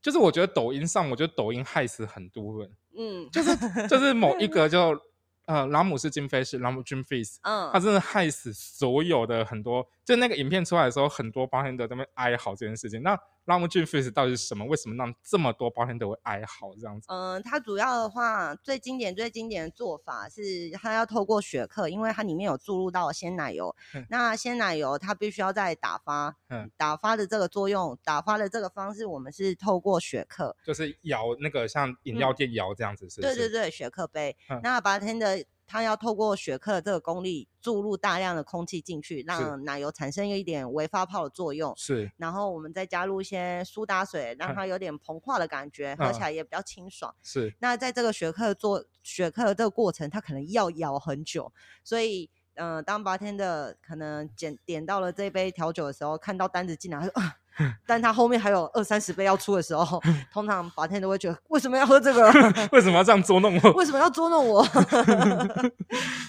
[0.00, 4.98] 就是我觉得抖音上，我觉得抖音害死很多人，嗯，就是就是某一个就。
[5.46, 13.02] 呃，拉姆是金飞是拉姆金飞斯，嗯，他真的害死所有的很多，就那个影片出来的时候，很多保险的在那边哀嚎这件事情。
[13.02, 14.64] 那拉姆俊 face 到底是什么？
[14.66, 17.06] 为什么让这么多保险都会哀嚎这样子？
[17.08, 23.74] 嗯，它主要的话，最经典、最经典的做法是，它要透过雪克，因为它里面有注入到鲜奶油。
[24.10, 33.20] 那鲜奶油它必须要在打发，嗯，打发的这个作用，打发的这个方式，我们是透过雪克，就是摇那个像饮料店摇这样子，是？
[33.20, 34.36] 对对对，雪克杯。
[34.62, 35.44] 那白天的。
[35.66, 41.74] 它要透过雪克这个功力注入大量的空气进去，让奶油产生一点微发泡的作用。
[41.76, 47.14] 是，然后我们再加入一些苏打水，让它有点膨化的感觉，喝起来也比较清爽。
[47.22, 47.54] 是。
[47.58, 51.52] 那在这个雪克做雪克这个过程，它可能要摇很久，
[51.82, 57.12] 所以，嗯，当白天的可能点点到了这杯调酒的时候，看到单子进来，他说。
[57.86, 60.00] 但他后面还有二三十杯要出的时候，
[60.32, 62.30] 通常白天都会觉得为什么要喝这个？
[62.72, 63.72] 为什么要这样捉弄我？
[63.72, 64.66] 为什么要捉弄我？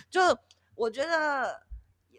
[0.10, 0.22] 就
[0.76, 1.62] 我觉得，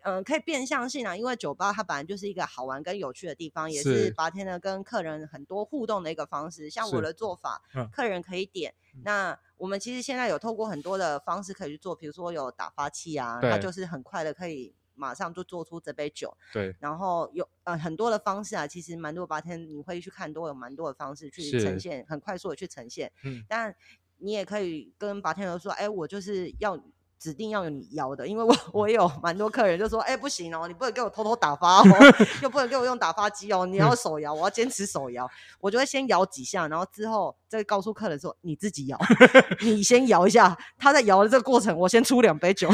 [0.02, 6.68] 嗯，可以变相性啊，因为酒吧它本来就是一个好玩跟有趣的地方，也是白天呢跟客人很多互动的一个方式。
[6.68, 8.74] 像我的做法，客人可以点。
[9.04, 14.74] 那我们其实现在有透过很多的方式可以去做，比如说有打发器啊，它就是很快的可以。
[14.98, 23.74] 马上就做出这杯酒，对，然后有呃很多的方式啊，其实蛮多八天你会去看，都有蛮多的方式去呈现，很快速的去呈现，嗯，但
[24.18, 26.78] 你也可以跟八天说，哎，我就是要。
[27.18, 31.84] 指定要有你摇的，因为我 我有蛮多客人就说，哎，不行哦，你不能给我偷偷打发哦，
[32.42, 35.28] 又不能给我用打发机哦，你要手摇，我要坚持手摇，
[35.60, 38.98] 我就会先摇几下，然后之后再告诉客人说，你自己摇，
[39.62, 42.68] 你先摇一下，他在摇的这个过程，我先出两杯酒，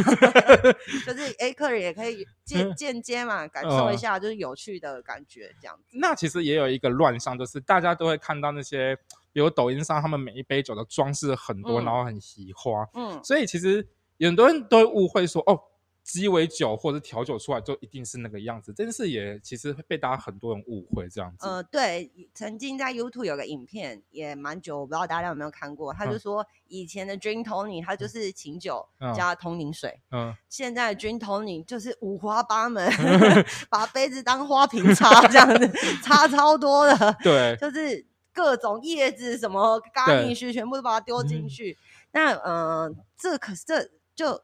[1.07, 5.97] 就是哎，客人也可以间间接嘛，感受一下就是有趣的感觉这样子。
[5.99, 8.95] 那其实也有一个乱象，就是大家都会看到那些，
[9.32, 13.88] 比如抖音上他们每一杯酒的装饰很多，然后很喜花，嗯，所以其实。
[14.21, 15.61] 很多人都会误会说，哦，
[16.03, 21.49] 鸡尾酒或者调酒出来就一定是那个样子，真是也其实被大家很多人误会这样子。
[21.49, 28.87] 呃，对，曾经在 YouTube 有个影片也蛮久，我不知道大家有没有看过，他就说以前的 Gin Tonic 它就是琴酒
[29.17, 32.87] 加通灵水，嗯，现在 Gin Tonic 就是五花八门，
[33.71, 35.67] 把杯子当花瓶插这样子，
[36.05, 41.79] 插超多的，对，就是各种叶子什么咖喱须全部都把它丢进去。
[42.12, 43.91] 那呃，这可是这。
[44.15, 44.41] 就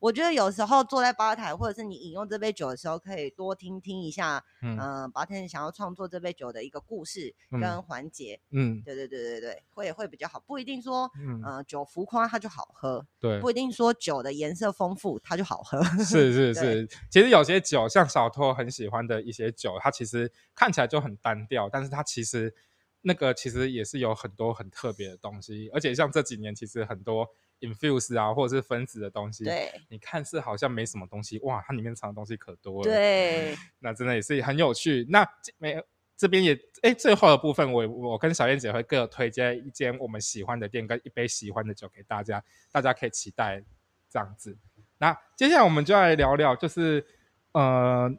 [0.00, 22.54] 我觉得有时候坐在吧台，或者是你饮用这杯酒的时候，可以多听听一下，嗯，吧台想要创作这杯酒的一个故事跟环节，嗯，对对对对对，会会比较好，不一定说，嗯，酒浮夸它就好喝，对，不一定说酒的颜色丰富它就好喝，是 是是，其实有些酒像小托很喜欢的一些酒，它其实看起来就很单调，但是它其实
[23.00, 27.28] 那个其实也是有很多很特别的东西，而且像这几年其实很多。
[27.60, 32.90] Infuse 啊，或者是分子的东西，对，你看似好像没什么东西，哇，它里面藏的东西可多了。
[32.90, 35.06] 对，那真的也是很有趣。
[35.08, 35.28] 那
[35.58, 35.82] 没
[36.16, 42.42] 这边也，哎，最后的部分，我我跟小燕姐会各推荐一间我们喜欢的店跟一杯喜欢的酒给大家，
[42.72, 43.62] 大家可以期待
[44.10, 44.56] 这样子。
[44.98, 47.06] 那接下来我们就来聊聊，就是
[47.52, 48.12] 呃，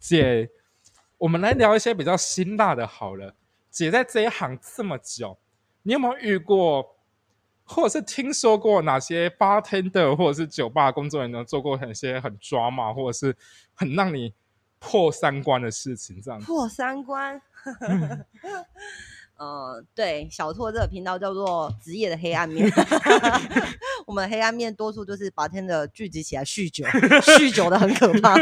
[0.00, 0.50] 姐，
[1.18, 2.86] 我们来聊一些比较辛辣的。
[2.86, 3.36] 好了，
[3.70, 5.38] 姐在这一行这么久，
[5.82, 6.95] 你有没有遇过？
[7.66, 13.36] 或者是听说过哪些 bartender 或者是酒吧工作人员做过很些很抓马，或者是
[13.74, 14.32] 很让你
[14.78, 16.20] 破三观的事情？
[16.22, 17.42] 这样破三观？
[19.38, 22.70] 呃，对，小拓这个频道叫做职业的黑暗面。
[24.06, 26.86] 我们黑暗面多数就是白天的聚集起来酗酒，
[27.20, 28.34] 酗酒的很可怕。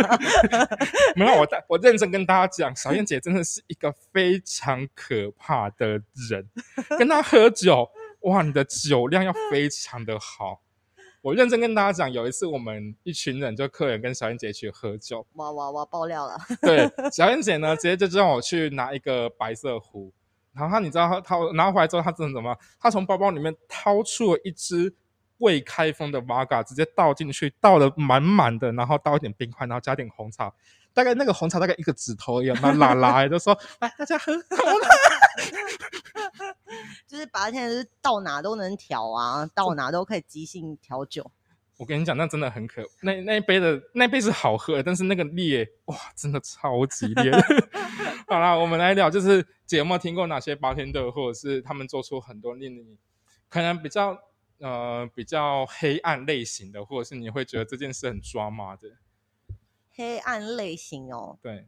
[1.16, 6.00] 没有，我我认真跟大家讲，小燕姐真的是一个非常可怕的
[6.30, 6.48] 人，
[6.96, 7.88] 跟她喝酒。
[8.24, 10.60] 哇，你的酒量要非常的好。
[11.20, 16.36] 我认真跟大家讲，有一次我们一群人就客人跟小燕姐去喝酒，哇哇哇爆料了。
[16.60, 20.12] 对，小燕姐呢，直接就让我去拿一个白色壶，
[20.52, 22.54] 然后你知道她她拿回来之后，她真的怎么？
[22.78, 24.94] 她从包包里面掏出了一支
[25.38, 30.52] 未开封的 v 嘎，直接倒进去，倒的满满的，然后倒一点冰块，然后加点红茶，
[30.92, 34.32] 大概那个红茶大概一个指头一样，那拉拉就说来大家喝。
[37.06, 41.30] 就是白天是到哪都能调啊，到哪都可以即兴调酒。
[41.76, 47.32] 我跟你讲，那真的很可，那那一杯的那杯是好喝，但是那个烈哇，真的超级烈。
[48.28, 52.96] 好啦，我们来聊，就是姐有没有听过哪些八天的，或者是他们做出很多令你
[53.48, 54.16] 可能比较
[54.58, 58.88] 呃比较黑暗类型的，或者是你会觉得这件事很抓马的
[59.92, 61.38] 黑暗类型哦。
[61.42, 61.66] 对。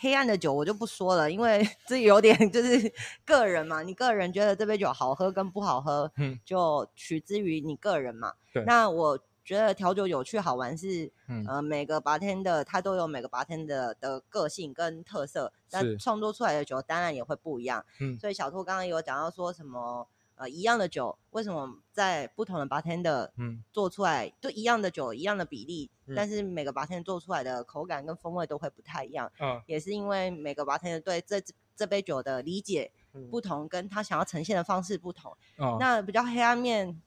[0.00, 2.92] 黑暗的酒我就不说了，因为 这有点就是
[3.24, 8.32] 个人嘛，你个人觉得这杯酒好喝跟不好喝，嗯，就取之于你个人嘛。
[8.52, 8.64] 对。
[8.64, 11.10] 那我觉得调酒有趣好玩是，
[11.48, 17.84] 呃，每个白天的他都有每个白天的的个性跟特色，那创作出来的酒当然也会不一样。
[18.00, 18.18] 嗯。
[18.18, 20.06] 所以小兔刚刚有讲到说什么？
[20.36, 29.30] 呃，一样的酒，为什么在不同的八天的嗯做出来，就一样的酒，一样的比例，但是每个八天做出来的口感跟风味都会不太一样。
[29.38, 31.40] 嗯，也是因为每个八天的对这
[31.76, 32.90] 这杯酒的理解
[33.30, 35.30] 不同，跟他想要呈现的方式不同。
[35.58, 37.00] 哦，那比较黑暗面，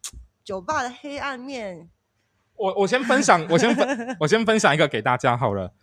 [0.43, 1.89] 酒吧的黑暗面，
[2.55, 5.73] 我我先分享，我先分我先分享一个给大家好了。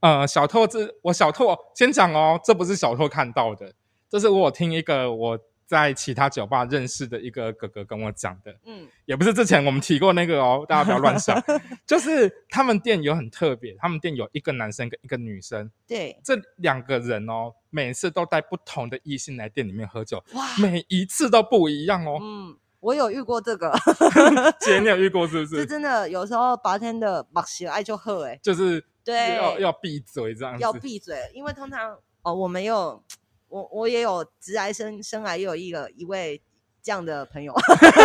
[0.00, 3.74] 呃，小透这我小透先讲哦，这不是小透看到的，
[4.08, 5.38] 这是我听一个我。
[5.66, 11.42] 在其他酒吧认识的一个哥哥跟我讲的，嗯，也不是之前我们提过那个哦， 大家不要乱想，
[11.84, 23.72] 就是他们店有很特别，他们店有一个男生跟一个女生，对，这两个人哦，每次都带不同的异性来店里面喝酒，哇，每一次都不一样哦，嗯，我有遇过这个，
[24.60, 25.62] 姐你有遇过是不是？
[25.62, 33.02] 是真的，有时候白天的马喜爱就喝，哎，就是对，要要闭嘴这样，要闭嘴，因为通常哦，我们有。
[33.48, 36.40] 我我也有直癌生生来也有一个一位
[36.82, 37.54] 这样的朋友，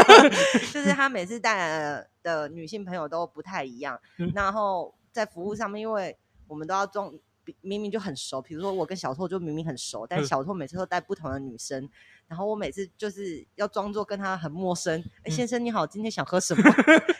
[0.73, 3.99] 就是他每次带来的女性朋友都不太一样。
[4.33, 6.17] 然后在服务上面，因为
[6.47, 7.13] 我们都要装，
[7.61, 8.41] 明明就很熟。
[8.41, 11.89] 比如说我跟小拓就明明很熟，但小拓每次都带不同的女生，
[12.27, 15.03] 然后我每次就是要装作跟他很陌生。
[15.23, 16.63] 哎，先生你好，今天想喝什么？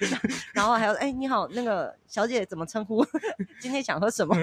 [0.54, 3.06] 然后还有哎你好，那个小姐怎么称呼？
[3.62, 4.36] 今天想喝什么？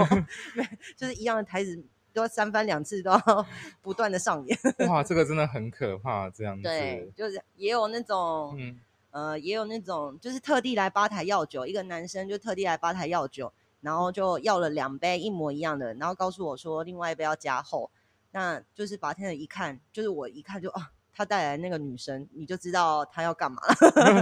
[0.97, 1.85] 就是一样的台词。
[2.13, 3.47] 都三番两次都要
[3.81, 6.63] 不断的上演，哇，这个真的很可怕，这样子。
[6.63, 8.79] 对，就是也有那种，嗯，
[9.11, 17.91] 呃，也有那种，就是特地来吧台要酒，一个男生就特地来吧台要酒，然后就要了两杯一模一样的，然后告诉我说另外一杯要加厚，
[18.33, 23.75] 那就是白天的一看，就是我一看就啊，他带来那个女生，你就知道他要干嘛了。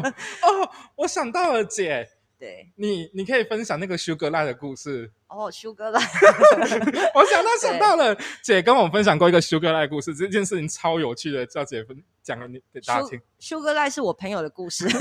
[0.43, 2.09] 哦，我想到了，姐。
[2.39, 5.51] 对你，你可以分享那个 Sugar Lie 的故事哦。
[5.51, 6.01] Sugar Lie，
[7.15, 13.19] 我想到想到了，姐跟我们分享过一个 Sugar Lie 故事，这件事情超有趣的，叫姐分讲给你给大家听。
[13.41, 14.87] Sugar Lie 是我朋友的故事，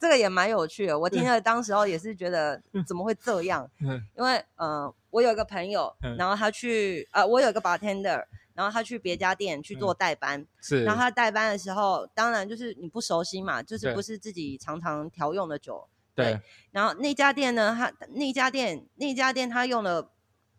[0.00, 0.98] 这个也蛮有趣的。
[0.98, 3.68] 我听了当时候也是觉得怎么会这样？
[4.16, 8.24] 因为呃，我有一个朋友，然后他去呃，我有一个 bartender。
[8.58, 10.82] 然后他去别家店去做代班，是。
[10.82, 15.88] 然后他代班的时候，当然就是你不熟悉嘛，就是不是自己常常调用的酒。
[16.12, 16.40] 对。
[16.72, 20.10] 然后那家店呢，他那家店那家店他用了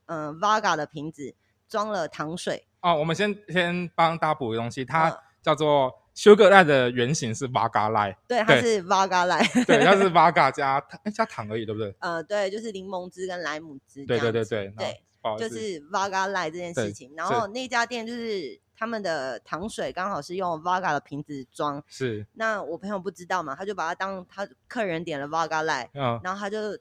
[0.05, 1.35] 嗯 Vaga 的瓶子
[1.67, 2.67] 装了糖水。
[2.79, 8.15] 哦，我们先先帮大家补个东西，它叫做 Sugar Lie 的原型是 Vaga Lie。
[8.29, 9.65] 对，它是 Vaga Lie。
[9.65, 10.81] 对，它是 Vaga 加
[11.13, 11.93] 加糖而已，对不对？
[11.99, 14.05] 呃，对，就是柠檬汁跟莱姆汁。
[14.05, 15.03] 对对对对对。
[15.37, 22.25] 就是 Vaga Lie 这件事情，然后那家店就是他们的糖水刚好是用 Vaga 的瓶子装，是。
[22.33, 25.89] 那我朋友不知道嘛，他就把它当他客人点了 Vaga Lie，
[26.23, 26.77] 然后他就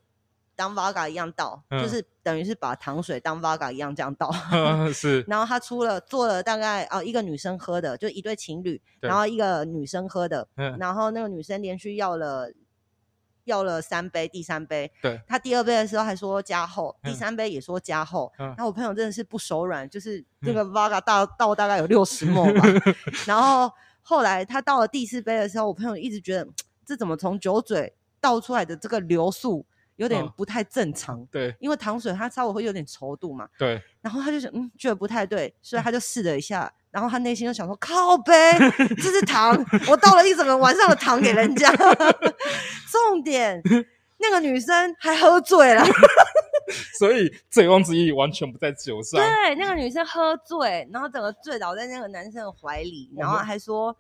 [0.54, 4.30] 当 Vaga 一样倒，就是等于是把糖水当 Vaga 一样这样倒
[4.94, 5.24] 是。
[5.26, 12.52] 然后他出了做了大概哦一个女生喝的，就一对情侣，然后一个女生喝的，然后那个女生连续要了。
[13.48, 22.62] 要了三杯，第三杯，对，他第二杯的时候还说加厚，第三杯也说加厚，然后我朋友真的是不手软，就是那个 Vaga 大倒大概有六十沫吧，
[23.26, 23.72] 然后
[24.02, 26.46] 后来他到了第四杯的时候，我朋友一直觉得
[26.84, 36.72] 这怎么从酒嘴倒出来的这个流速有点不太正常，对，因为糖水它稍微会有点稠度嘛，对，然后他就想，嗯，觉得不太对，所以他就试了一下。
[36.90, 38.58] 然后他内心就想说：“靠呗，
[38.96, 39.54] 这是糖，
[39.88, 41.70] 我倒了一整个晚上的糖给人家。
[42.90, 43.62] 重点，
[44.18, 45.84] 那个女生还喝醉了，
[46.98, 49.20] 所以醉翁之意完全不在酒上。
[49.20, 53.94] 对，那个女生喝醉，然后整个醉倒在那个男生的怀里，然后还说，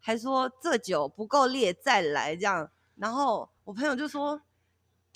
[0.00, 2.68] 还说这酒不够烈，再来这样。
[2.96, 4.40] 然后我朋友就说。”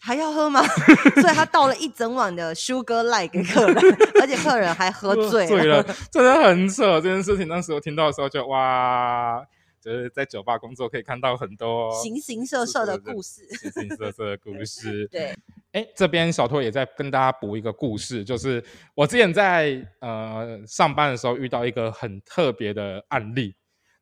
[0.02, 0.62] 还要喝吗？
[1.20, 3.76] 所以他倒了一整碗的 Sugar Lie 给客人，
[4.20, 7.00] 而且客人还喝醉了，真的很扯。
[7.00, 9.44] 这件事情当时我听到的时候，就哇，
[9.80, 15.06] 就是在酒吧工作可以看到很多形形色色的故事，形形色色的故事。
[15.12, 15.34] 对，
[15.72, 18.62] 哎，这边小托也在跟大家补一个故事，就是
[18.94, 23.54] 我之前在呃上班的时候遇到一个很特别的案例，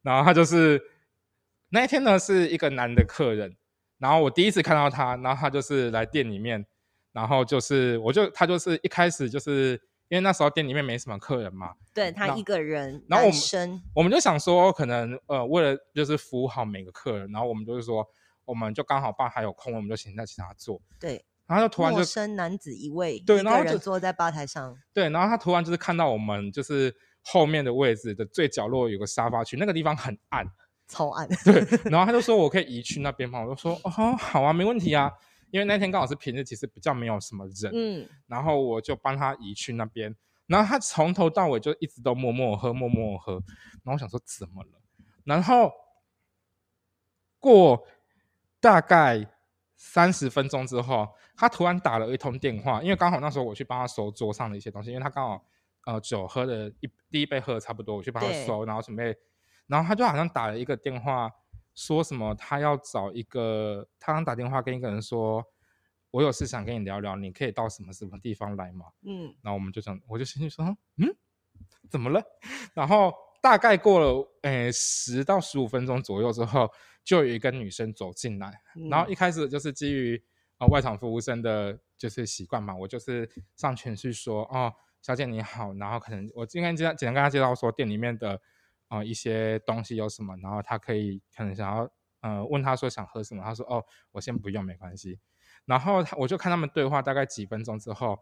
[0.02, 0.80] 然后他就是
[1.70, 3.56] 那一天呢是一个男的客人。
[3.98, 6.64] 然后我第一次看到他，然后他就是来店里面，
[7.12, 9.72] 然后就是我就他就是一开始就是
[10.08, 18.06] 因为那时候店里面没什么客人嘛，对他一个人，然后我们我们就想说，可能呃为了就是服务好每个客人，然后我们就是说，
[18.44, 20.80] 我们就刚好吧台有空，我们就请他请他坐。
[21.00, 30.46] 对，然后就突然就陌生男子一位，对，然后就坐在吧台上，对，然后他突然就是看到我们就是后面的位置的最角落有个沙发区，那个地方很暗。
[30.88, 31.60] 超暗， 对，
[31.90, 35.12] 然后他就说我可以移去那边嘛，我就说哦好啊，没问题啊，
[35.50, 40.16] 因为那天刚好是平日，其实比较没有什么人，嗯，然后我就帮他移去那边，
[40.46, 43.34] 然后他从头到尾就一直都默默喝，默默喝，
[43.84, 44.70] 然后我想说怎么了，
[45.24, 45.70] 然后
[47.38, 47.86] 过
[48.58, 49.30] 大概
[49.76, 55.44] 三十分钟之后，他突然打了一通电话，因为刚好那时候我去帮他收桌上的一些东西，因为他刚好
[55.84, 59.14] 呃酒喝的一第一杯喝的差不多，我去帮他收，然后准备。
[59.68, 61.30] 然后他就好像打了一个电话，
[61.74, 65.44] 说什么他要找一个，他刚打电话跟一个人说，
[66.10, 68.86] 我有事想跟你聊聊，你可以到什么什么地方来吗？
[69.02, 70.64] 嗯，然后我们就想，我就心里说，
[70.96, 71.14] 嗯，
[71.88, 72.20] 怎么了？
[72.74, 76.68] 然后大概过了诶十到十五分钟左右之后，
[77.04, 78.60] 就有一个女生走进来，
[78.90, 80.20] 然后一开始就是基于
[80.56, 88.40] 啊外场服务生的就是习惯嘛，我就是上前去说，哦，小姐你好，然后可能我今天简简单跟她介绍说店里面的。
[88.88, 90.36] 啊，一些东西有什么？
[90.42, 93.42] 然后他可以可能想要，呃，问他说想喝什么？
[93.44, 95.18] 他说哦，我先不用，没关系。
[95.66, 98.18] 然后他我就看他们对话，大概几分钟之后，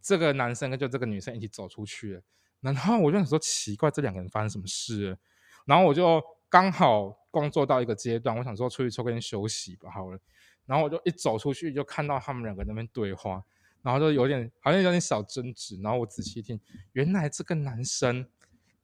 [0.00, 2.22] 这个男生跟就这个女生一起走出去了。
[2.60, 5.18] 然后我就想说奇怪，这两个人发生什么事？
[5.66, 10.18] 然后我就刚好工作到一个阶段，我想说出去抽根休息吧，好了。
[10.64, 13.44] 然后我就一走出去，就看到他们两个那边对话，
[13.82, 15.78] 然后就有点好像有点小争执。
[15.82, 16.58] 然后我仔细听，
[16.92, 18.26] 原来这个男生。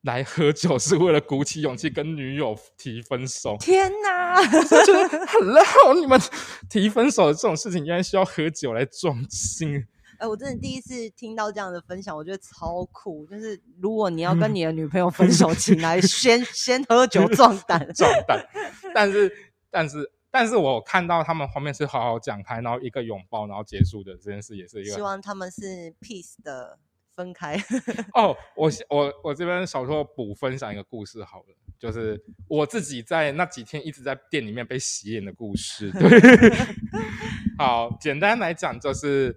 [0.02, 3.56] 来喝酒是为了鼓起勇气跟女友提分手。
[3.58, 4.38] 天哪！
[4.38, 5.94] 我觉得很绕。
[5.98, 6.20] 你们
[6.70, 9.84] 提分手的这种事情，原来需要喝酒来壮心。
[10.18, 13.26] 哎，我真的第一次听到这样的分享，我觉得超酷。
[13.26, 18.44] 就是如果你要跟你的女朋友分手，请来 先先喝酒壮胆，壮胆。
[18.94, 19.32] 但是，
[19.70, 26.78] 但是，但是我看到他们后面是好好讲开，然后一个拥抱，然后结束的这件事，也是一个希望他们是 peace 的。
[27.18, 27.56] 分开
[28.14, 32.16] 哦，我我我这边小说补分享一个故事好了，就是
[32.46, 35.90] 我自己在那几天一直在店里面被洗脸的故事。
[35.90, 36.08] 对，
[37.58, 39.34] 好，简单来讲就是，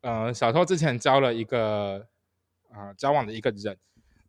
[0.00, 2.08] 呃，小偷之前交了一个
[2.72, 3.76] 啊交往的一个人，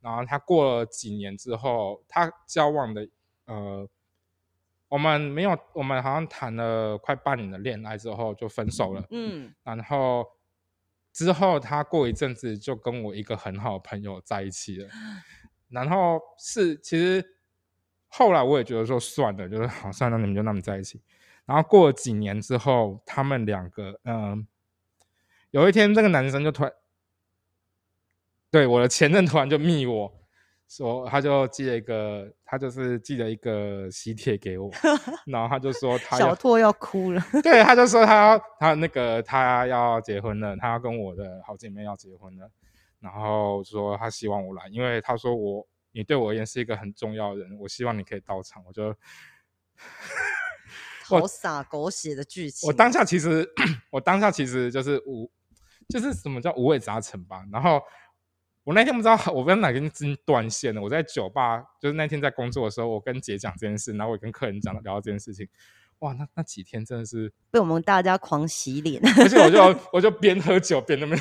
[0.02, 3.08] 然后他过了几年之后，他交往的
[3.46, 3.88] 呃，
[4.90, 9.08] 我们没有，我们好像谈了快半年的恋爱之后就分手了。
[9.12, 10.28] 嗯，然后。
[11.18, 14.88] 之后，他过一阵子就跟我一个很好的朋友在一起了。
[15.68, 17.38] 然后是，其实
[18.08, 21.02] 后来我也觉得说算了，就是好算了，你们就那么在一起。
[21.48, 24.46] 然后过了几年之后，他们两个，嗯，
[25.50, 26.72] 有一天这个男生就突然，
[28.52, 30.14] 对我的前任突然就密我。
[30.68, 34.72] 说，他就寄了一个，他就是寄了一个喜帖给我，
[35.28, 42.50] 然后他就说他小拓要哭了，对，他就说他要他那个他要结婚了，他要跟我的好姐妹要结婚了，
[43.02, 48.96] 然后说他希望我来，因为他说我你对我而言是一个很重要的人，我希望你可以到场，我就
[51.04, 53.46] 好洒狗血的剧情，我当下其实
[53.92, 55.30] 我当下其实就是五
[55.90, 57.82] 就是什么叫五味杂陈吧，然后。
[58.68, 60.82] 我那天不知道 我跟哪根筋断线了。
[60.82, 65.48] 我在酒吧，就是那天在工作的时候，我跟姐讲这件事，然后我跟客人讲聊到这件事情。
[66.00, 71.18] 哇，那那几天真的是被我们大家狂洗脸，而且我就我就边喝酒边那边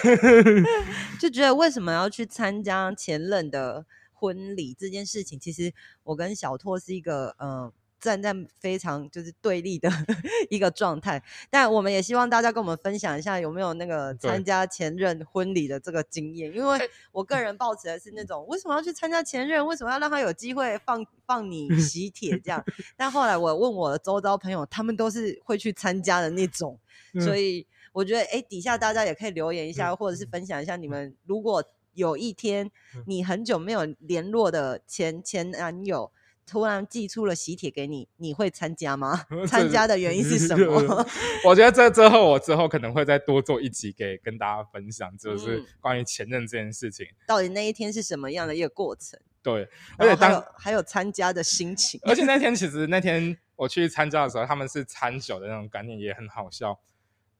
[1.20, 5.38] 就觉得为什么要去参加前任的婚礼这件事情？
[5.38, 5.72] 其实
[6.02, 7.72] 我跟小拓是一个嗯。
[8.06, 9.90] 站在非常就是对立的
[10.48, 16.78] 一个状态，但我们也希望大家跟我们分享一下有没有那个参加前任婚礼的这个经验，因为
[17.10, 22.64] 我个人抱持的是那种为什么要去参加前任，为什么要让他有机会放放你 喜帖这样？
[22.96, 26.78] 但后来我问我的周遭朋友，他们都是会去参加的那种，
[27.20, 32.70] 所以我觉得哎，底下大家也可以留言一下，或者是分享一下你们如果有一天
[33.06, 36.12] 你很久没有联络的前前男友。
[36.46, 39.26] 突然寄出了喜帖给你，你会参加吗？
[39.46, 41.04] 参加的原因是什么？
[41.44, 49.18] 我觉得这之后，我之后可能会再多做一集给跟大家分享，就是关于前任这件事情，到底那一天是什么样的一个过程？
[49.42, 49.68] 对，
[49.98, 56.78] 而且当还有参加的心情，而且那天其实那天我去参加的时候，他们是餐酒的那种概念，也很好笑。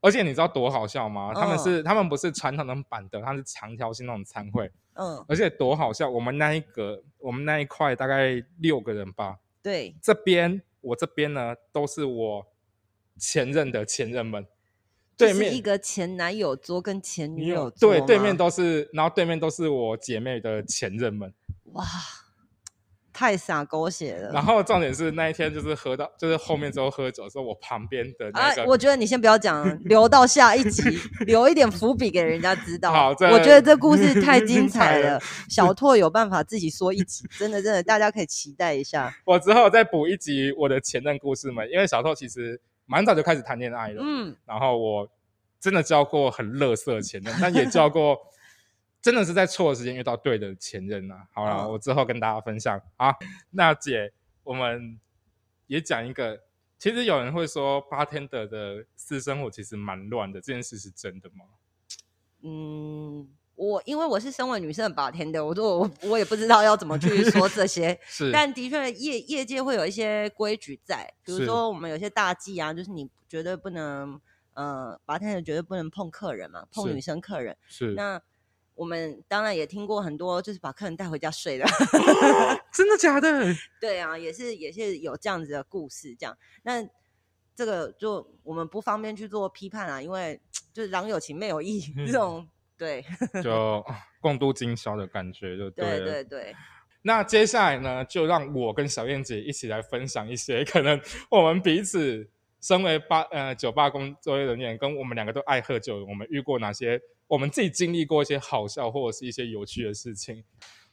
[0.00, 1.32] 而且你知道多好笑吗？
[1.34, 4.70] 他们是他们不是传统那种板凳，他是长条形那种餐会。
[4.96, 6.08] 嗯，而且多好笑！
[6.08, 9.38] 我们那一个，我们那一块大概六个人吧。
[9.62, 12.46] 对，这边我这边呢，都是我
[13.18, 14.46] 前任的前任们。
[15.16, 21.32] 对面一个前男友桌跟前女友桌，对，对面都是，然后对面都是我姐妹的前任们。
[21.72, 21.84] 哇，
[23.16, 24.30] 太洒狗血了。
[24.30, 30.82] 然后重点是那一天就是喝到，就是后面之后喝酒的时候，我旁边的那个，我觉得你先不要讲，留到下一集，
[31.26, 32.92] 留一点伏笔给人家知道。
[32.92, 39.16] 好，我觉得这故事太 精彩了，小拓有办法自己说一集，真的真的，大家可以期待一下。
[39.24, 42.60] 我之后再补一集我的前任故事们，因为小拓其实。
[42.88, 45.08] 蛮早就开始谈恋爱了，嗯，然后我
[45.58, 48.16] 真的交过很乐色前任，但也交过
[49.06, 51.28] 真的是在错的时间遇到对的前任啊。
[51.32, 53.14] 好了，我之后跟大家分享啊。
[53.50, 54.98] 那姐，我们
[55.68, 56.40] 也讲一个，
[56.76, 61.44] 其实有人会说八天的的私生活其实蛮乱的，这件事是真的吗？
[62.42, 63.28] 嗯。
[63.54, 74.20] 我因为我是身为女生的把天的，我说我我也不知道要怎么去说这些， 是，但的确业业界会有一些规矩在，比如说我们有些大忌啊，就是你绝对不能，
[74.52, 77.94] 呃，把天的绝对不能碰客人嘛，碰女生客人，是。
[77.94, 78.20] 那
[78.76, 81.64] 我们当然也听过很多，就是把客人带回家睡的，
[82.72, 83.44] 真的假的？
[83.80, 86.38] 对啊，也是也是有这样子的故事，这样。
[86.62, 86.86] 那
[87.56, 90.40] 这个就我们不方便去做批判啊，因为
[90.72, 92.46] 就是郎有情妹有意这种。
[92.78, 93.02] 对，
[93.42, 93.82] 就
[94.20, 96.54] 共度今宵的感觉，就对对对。
[97.00, 101.00] 那接下来呢，就让我跟小燕姐一起来分享一些可能
[101.30, 102.28] 我们彼此
[102.60, 110.44] 身为吧呃酒吧工作人员，跟我们两个都爱喝酒，我们遇过哪些，我们自己经历过一些好笑或者是一些有趣的事情。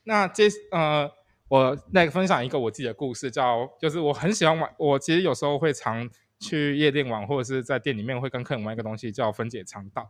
[0.03, 1.09] 那接呃，
[1.47, 6.09] 我来分享一个我自己的故事，叫就是我很喜欢玩，我其实有时候会常
[6.39, 10.09] 去夜店玩，或者是在店里面会跟客人玩一个东西，叫分解肠道。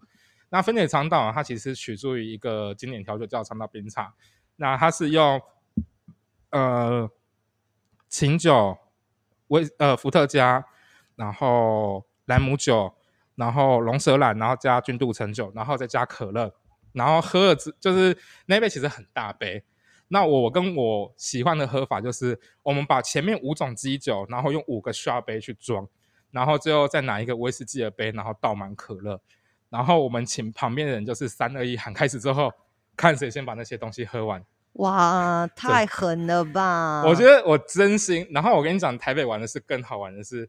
[0.50, 4.14] 那分解肠道，它其实取自于一个经典调酒叫肠道冰茶。
[4.56, 5.42] 那它是用
[6.52, 7.10] 呃
[8.08, 8.78] 琴酒、
[9.48, 10.64] 威呃伏特加，
[11.16, 12.94] 然后莱姆酒，
[13.36, 16.54] 然后龙舌兰，然后加君度橙酒，然后再加可乐，
[16.92, 19.64] 然后喝了之就是那杯其实很大杯。
[20.10, 25.88] 那我跟我喜欢的喝法就是，我们把前面五种基酒，然后用五个刷杯去装，
[26.30, 29.20] 然后最后再拿一个威士忌的杯，然后倒满可乐。
[29.70, 32.52] 然后我们请旁边的人就是三二一喊开始之后，
[32.96, 34.44] 看谁先把那些东西喝完。
[34.74, 37.04] 哇，太狠了吧！
[37.06, 38.28] 我觉得我真心。
[38.30, 40.48] 然后我跟你讲，台北玩的是更好玩的是，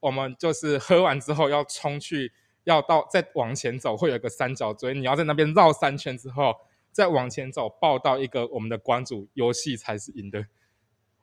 [0.00, 2.32] 我们就是喝完之后要冲去，
[2.64, 6.54] 要到再往前走，会有个三角锥，你要在那边绕三圈之后
[6.92, 10.46] 再往前走，报到一个我们的关主，游戏才是赢的。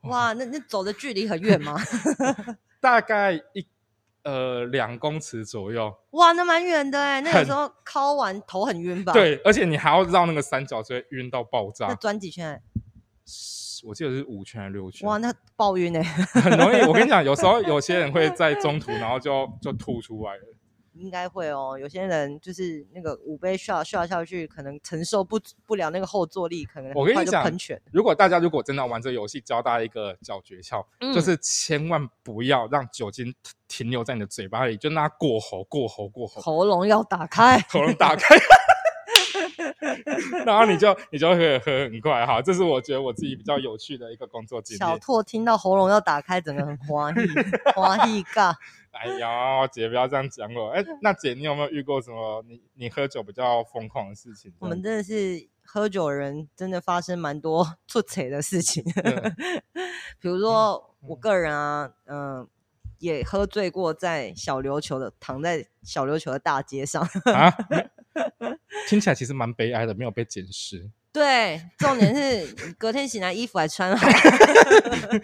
[0.02, 1.76] 哇，那那走的距离很远吗？
[2.80, 3.66] 大概一。
[4.24, 5.94] 呃，两公尺左右。
[6.12, 7.20] 哇，那蛮远的哎。
[7.20, 9.12] 那有时候敲完头很晕吧？
[9.12, 11.88] 对，而且你还要绕那个三角锥，晕到爆炸。
[11.88, 12.62] 那转几圈？
[13.84, 15.08] 我记得是五圈还是六圈？
[15.08, 16.02] 哇，那暴晕哎！
[16.42, 16.82] 很容易。
[16.86, 20.42] 我跟你讲，有时候 有些人会在中途，然后就就吐出来了。
[20.94, 27.44] 应该会哦，有些人就是那个五杯刷刷下去，可能承受不不了那个后坐力，可能我跟你讲。
[27.90, 33.34] 如果大家如果真的玩这个游戏，教大家一个小诀窍，就是千万不要让酒精
[33.66, 38.36] 停留在你的嘴巴里，就那过喉、过喉、过喉，喉咙要打开， 喉咙打开，
[40.44, 42.40] 然后你就你就会喝很快哈。
[42.42, 44.78] 这是我觉得我自己比较有趣的一个工作经历。
[44.78, 47.28] 小拓听到喉咙要打开，整个很欢喜，
[47.74, 48.56] 欢喜嘎。
[48.92, 50.68] 哎呀，姐不要这样讲我。
[50.70, 54.52] 哎，那姐，你有没有遇过什么你你喝酒比较疯狂的事情？
[54.60, 58.84] 我们真的是喝酒人，真的发生蛮多出彩的事情。
[60.20, 62.46] 比如说我个人啊，嗯，
[62.98, 67.02] 也喝醉过，在小琉球的躺在小琉球的大街上
[67.34, 67.52] 啊，
[68.88, 70.90] 听起来其实蛮悲哀的，没有被捡尸。
[71.12, 74.06] 对，重点是隔天醒来衣服还穿好。
[74.10, 75.20] 喂，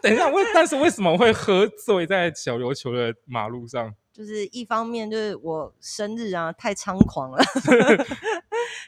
[0.00, 3.94] 等一下，为但是为什么会喝醉在小琉球的马路上？
[4.14, 7.44] 就是一方面就是我生日啊，太猖狂了，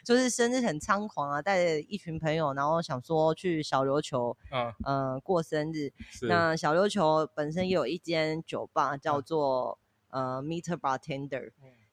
[0.03, 5.93] 就是生日很猖狂啊，带着一群朋友，然后想说去小琉球，嗯嗯过生日。
[6.23, 9.77] 那小琉球本身也有一间酒吧，叫做
[10.09, 11.51] 呃 Meter Bartender，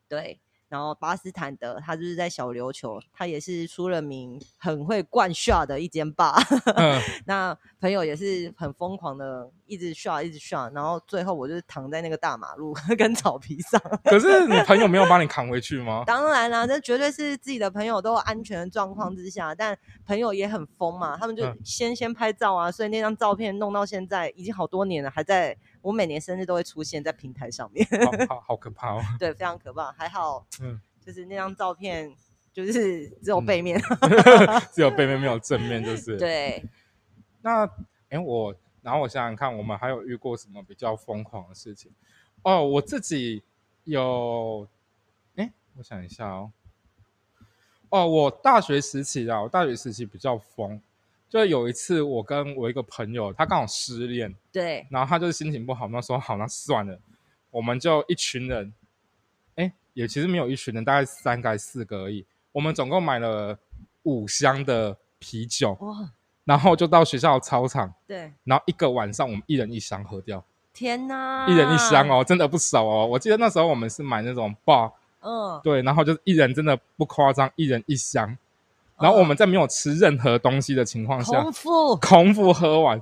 [0.08, 0.40] 对。
[0.68, 6.36] 然后巴斯坦德，他就是在小琉球，他也是出了名很会灌 shot 的一间吧。
[7.26, 13.80] 那朋友也是很疯狂的，一直 shot 一直 shot，然后最后我就是躺在那个大马路 跟草皮上。
[14.04, 16.02] 可是你朋友没有把你扛回去吗？
[16.06, 25.56] 当然啦，这绝对是自己的朋友都安全的状况之下，但朋友也很疯嘛，他们就先先拍照啊，所以那张照片弄到现在已经好多年了，还在。
[25.86, 27.86] 我每年生日都会出现在平台上面，
[28.28, 29.00] 好好可怕哦。
[29.20, 29.92] 对，非常可怕。
[29.92, 32.12] 还好， 嗯，就是那张照片，
[32.52, 33.80] 就是只有背面，
[34.74, 36.16] 只有背面没有正面，就是。
[36.16, 36.64] 对。
[37.40, 37.64] 那，
[38.08, 41.92] 哎，我，然后我想想看，我们还有遇过什么比较疯狂的事情？
[42.42, 43.44] 哦，我自己
[43.84, 44.66] 有，
[45.36, 46.50] 哎，我想一下哦。
[47.90, 50.80] 哦，我大学时期啊，我大学时期比较疯，
[51.28, 56.98] 就有一次我跟我一个朋友，他刚好失恋，对，然后他就是心情不好，那说好，那算了，
[57.50, 58.72] 我们就一群人，
[59.56, 63.58] 哎，也其实没有一群人，大概三个四个而已，我们总共买了
[64.04, 66.10] 五箱的啤酒，哇，
[66.44, 70.44] 然后就到学校操场，对，然后一个晚上我们一人一箱喝掉。
[70.72, 71.46] 天呐！
[71.48, 73.06] 一人一箱哦，真的不少哦。
[73.06, 78.36] 我记得那时候我们是买那种 bar，嗯，对，然后就是一人真的不夸张，一人一箱。
[78.98, 83.00] 然后我们在没有吃任何东西的情况下，空腹 空腹喝完。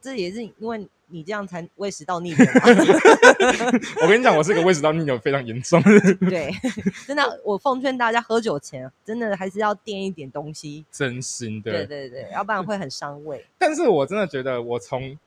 [0.00, 2.46] 这也是因为你这样才胃食道逆流。
[4.02, 5.82] 我跟你讲，我是个胃食道逆流非常严重。
[6.28, 6.52] 对，
[7.06, 10.84] 真的，我奉劝大家喝酒前真的还是要垫一点东西。
[10.90, 13.44] 真心的，对对对，要不然会很伤胃。
[13.56, 15.18] 但是我真的觉得，我从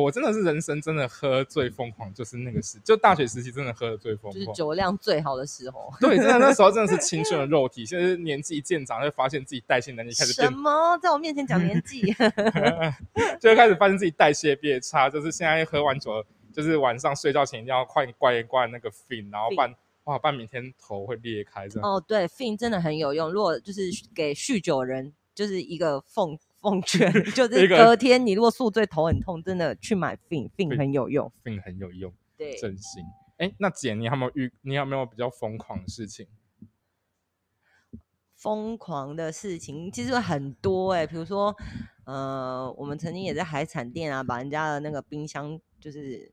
[0.00, 5.92] 我真的是人生真的喝最疯狂，就是那个时，就大学时期真的喝的最疯狂，就是酒量最好的时候。
[6.00, 10.96] 对，真的那时候真的是青春的 肉体，现在年纪渐长，会发现自己代谢能力开始什么？
[11.02, 12.00] 在我面前讲年纪，
[13.38, 15.10] 就会开始发现自己代谢变差。
[15.10, 16.24] 就是现在喝完酒，
[16.54, 19.74] 就是晚上睡觉前一定要快灌一灌那个 fin，然后半
[20.04, 21.86] 哇半明天头会裂开这样。
[21.86, 23.30] 哦，对，fin 真的很有用。
[23.30, 26.38] 如果就是给酗酒人，就是一个奉。
[26.62, 33.02] 奉劝 就是隔天你如果宿醉头很痛，真的去买 fin，fin 很有用，fin 很有用，对，真心。
[33.38, 34.52] 哎，那姐，你有没有遇？
[34.62, 36.28] 你有没有比较疯狂的事情？
[38.36, 41.54] 疯狂的事情其实很多哎，比如说，
[42.04, 46.32] 呃，我们曾经也在海产店啊，把人家的那个冰箱就是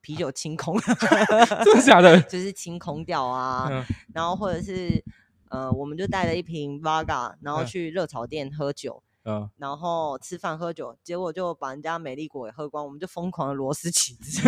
[0.00, 0.78] 啤酒清空，
[1.64, 2.18] 真的假的？
[2.28, 5.04] 就是清空掉啊，然后或者是
[5.50, 9.02] 呃，我们就带了一瓶 Vaga，然后去热炒店喝酒。
[9.28, 14.40] 嗯，然后吃饭喝酒，结果就把人家美丽果也喝光，我们就疯狂的螺丝起子。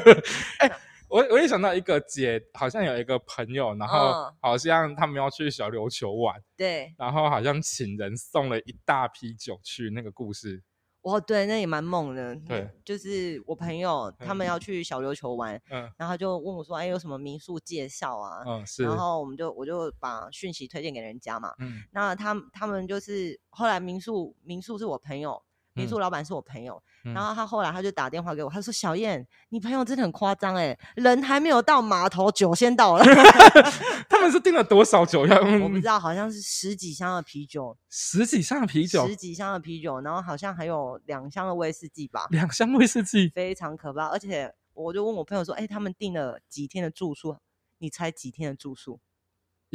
[0.60, 0.72] 哎，
[1.08, 10.62] 我我也想到一个姐，好像有一个朋友，然后好像他们要去小琉球玩，对，然后好像请人送了一大批酒去，那个故事。
[11.04, 12.34] 哦，对，那也蛮猛的。
[12.48, 18.82] 对，就是我朋友他们要去小琉球玩，嗯，然后就问我说：“哎，有什么民宿介绍啊？”嗯，是。
[18.82, 21.54] 然后我们就我就把讯息推荐给人家嘛。
[21.58, 21.82] 嗯。
[21.92, 25.42] 那他他们就是后来民宿民宿是我朋友。
[25.74, 33.04] 民宿老板是我朋友，然后他后来他就打电话给我，他说：“小燕，你朋友真的很夸张哎，人还没有到码头，酒先到了。
[34.08, 35.26] ”他们是订了多少酒？
[35.26, 44.06] 呀我不知道，好像是十几箱的啤酒，十几箱的啤酒，十几箱的啤酒，然后好像还有两箱的威士忌吧，两箱威士忌，非常可怕。
[44.06, 47.36] 而且我就问我朋友说：“哎，他们订了几天的住宿？
[47.78, 49.00] 你猜几天的住宿？”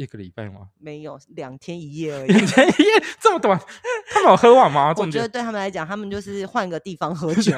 [0.02, 0.68] 一个礼拜吗？
[0.80, 2.28] 没有，两天一夜而已。
[2.28, 3.58] 两天一夜这么短，
[4.10, 4.94] 他们有喝完吗？
[4.98, 7.52] 我觉得对他们来讲，他们就是换个地方喝 酒。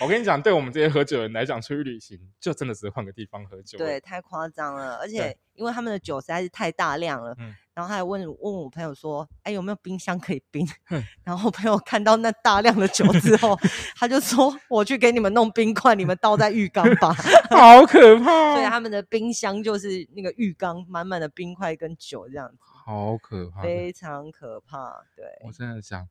[0.00, 3.78] 我跟你讲，对我们这些喝酒人来讲，出去旅行就真的只是换个地方喝酒。
[3.78, 7.36] 对，太夸张了，而且因为他们的酒实在是太大量了。
[7.72, 10.66] 然后他还问问我朋友说：“哎，有没有冰箱可以冰？”
[11.22, 13.58] 然后朋友看到那大量的酒之后，
[13.96, 17.12] 他就说：“我去给你们弄冰块，你们倒在浴缸吧。
[17.50, 18.54] ”好可怕！
[18.54, 22.56] 所以他们的冰箱就是那个浴缸，满满的冰块跟酒这样子。
[22.62, 23.62] 好可怕！
[23.62, 25.04] 非常可怕。
[25.16, 26.06] 对，我真的想，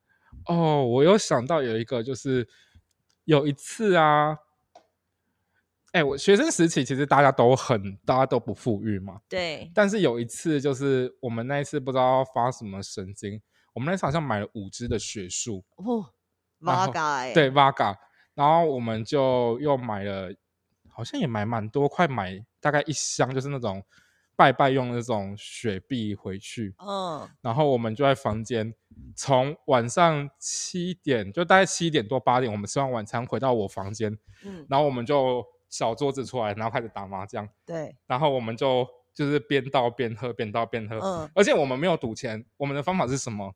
[0.45, 2.47] 哦，我有想到有一个，就是
[3.25, 4.37] 有一次啊。
[5.91, 9.19] 哎，我学生时期其实大家都很，大家都不富裕嘛。
[9.27, 9.71] 对。
[9.73, 13.41] 但是有一次，就是我们那一次不知道发什么神经，
[13.73, 15.65] 我们那次好像买了五支的雪树。
[15.77, 16.05] 哦
[16.61, 17.33] ，Vaga。
[17.33, 17.95] 对，Vaga。
[18.35, 20.31] 然后我们就又买了，
[20.89, 23.83] 好像也买蛮多，快买大概一箱，就是那种
[24.35, 26.75] 拜拜用那种雪碧回去。
[26.77, 27.27] 嗯。
[27.41, 28.71] 然后我们就在房间，
[29.15, 34.15] 从晚上七点，就大概七点多八点，我们吃完晚餐回到我房间。
[34.45, 34.67] 嗯。
[34.69, 35.43] 然后我们就。
[35.70, 37.47] 小桌子出来，然后开始打麻将。
[37.65, 40.97] 对，然后我们就就是边倒边喝，边倒边喝。
[40.99, 43.53] 嗯，而且我们没有赌钱，我们的方法是什么？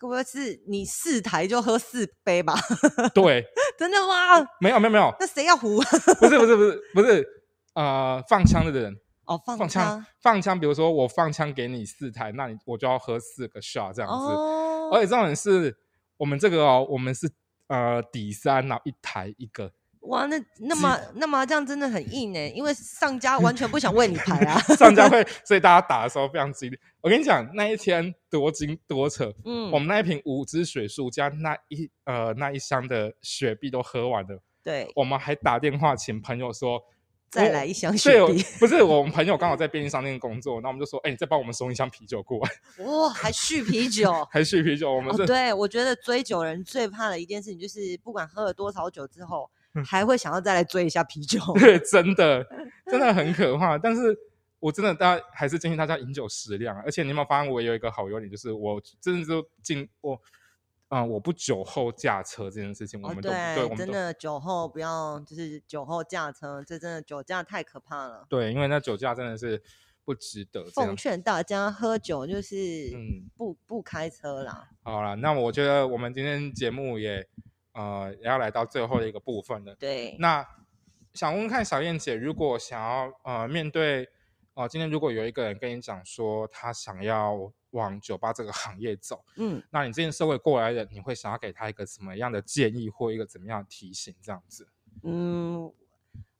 [0.00, 2.54] 该不会是你四台就喝四杯吧？
[3.12, 3.44] 对，
[3.76, 4.46] 真的吗？
[4.60, 5.12] 没有没有没有。
[5.18, 5.78] 那谁要胡？
[6.20, 7.26] 不是不是不是不是，
[7.74, 10.58] 呃，放枪的人哦，放枪放枪。
[10.60, 14.26] 比如说我放枪给你四台，那你我就要喝四个 shot 这样子。
[14.26, 14.90] 哦。
[14.92, 15.76] 而且重点是
[16.16, 17.28] 我们这个哦，我们是
[17.66, 19.72] 呃底三，然后一台一个。
[20.02, 24.58] 哇，那那么那麻将真的很硬哎，因为上家完全不想为你排啊。
[24.76, 26.78] 上家会，所以大家打的时候非常激烈。
[27.00, 29.32] 我跟你讲，那一天多精多扯。
[29.44, 34.42] 嗯，我们那一瓶五支水树加那一呃那一箱的雪碧都喝完了。
[34.62, 36.80] 对，我们还打电话请朋友说
[37.30, 38.42] 再来一箱雪碧。
[38.58, 42.84] 不是，我们朋友刚好在便利商店工作，那我们就说，哎，你再帮我们送一箱啤酒过来。
[42.84, 44.12] 哇，还续啤酒？
[44.32, 44.90] 还续啤酒？
[44.90, 49.50] 我们对，我觉得追酒人最怕的一件事情就是，不管喝了多少酒之后。
[49.84, 51.40] 还会想要再来追一下啤酒。
[51.58, 52.46] 对，真的
[52.86, 53.76] 真的很 可怕。
[53.78, 54.16] 但是
[54.60, 56.76] 我真的大家还是建议大家饮酒适量。
[56.82, 60.20] 而且你有没有发现，我有一个好优点，就是我真的就进我。
[60.88, 61.04] 啊！
[61.04, 68.24] 我不酒后驾车这件事情，我们都对，真的酒后不要，就是酒后驾车，这真的酒驾太可怕了。
[68.26, 69.62] 对，因为那酒驾真的是
[70.02, 70.64] 不值得。
[70.72, 74.70] 奉劝大家喝酒就是嗯，不不开车啦。
[74.82, 77.28] 好了，那我觉得我们今天节目也
[77.78, 79.74] 呃也要来到最后的一个部分了。
[79.76, 80.44] 对，那
[81.14, 84.08] 想问看小燕姐，如果想要呃面对
[84.54, 87.52] 哦，今天如果有一个人跟你讲说他想要。
[87.72, 94.14] 往酒吧这个行业走，嗯，那你这件社会过来人，你会想要给他一个什么样的建议或一个怎么样的提醒？
[94.22, 94.66] 这样子，
[95.02, 95.70] 嗯，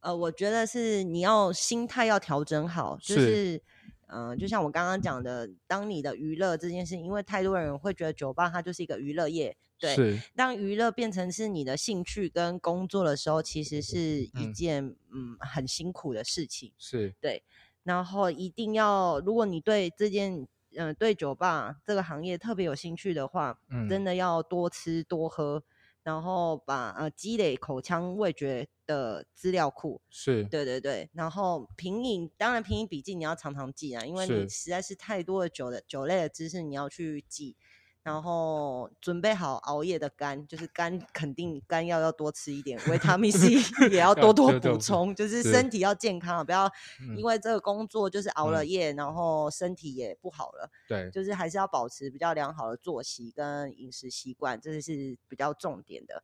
[0.01, 3.63] 呃，我觉得是你要心态要调整好，就是，
[4.07, 17.15] 嗯，就像我刚刚讲的，当你的娱乐这件事，因为太多人会觉得酒吧它就是一个娱乐业，对，当娱乐变成是你的兴趣跟工作的时候，其实是一件嗯很辛苦的事情，是。
[17.21, 17.43] 对，
[17.85, 25.63] 然后一定要，如果你对这件嗯，对酒吧这个行业特别有兴趣的话，嗯，真的要多吃多喝，
[26.03, 30.45] 然后把呃积累口腔味觉的资料库，是。
[30.45, 37.55] 对对对，然后品饮，当然品饮笔记你要常常记啊，因为你实在是太多的酒的酒类的知识你要去记。
[38.09, 43.57] 然后准备好熬夜的肝，就是肝肯定肝药要多吃一点，维他命 C
[43.93, 46.73] 也要多多补充，就是身体要健康，不要
[47.19, 50.71] 因为这个工作就是熬了夜，然后身体也不好了。
[50.89, 56.23] 对，就是还是要保持比较良好的作息跟饮食习惯，这是比较重点的。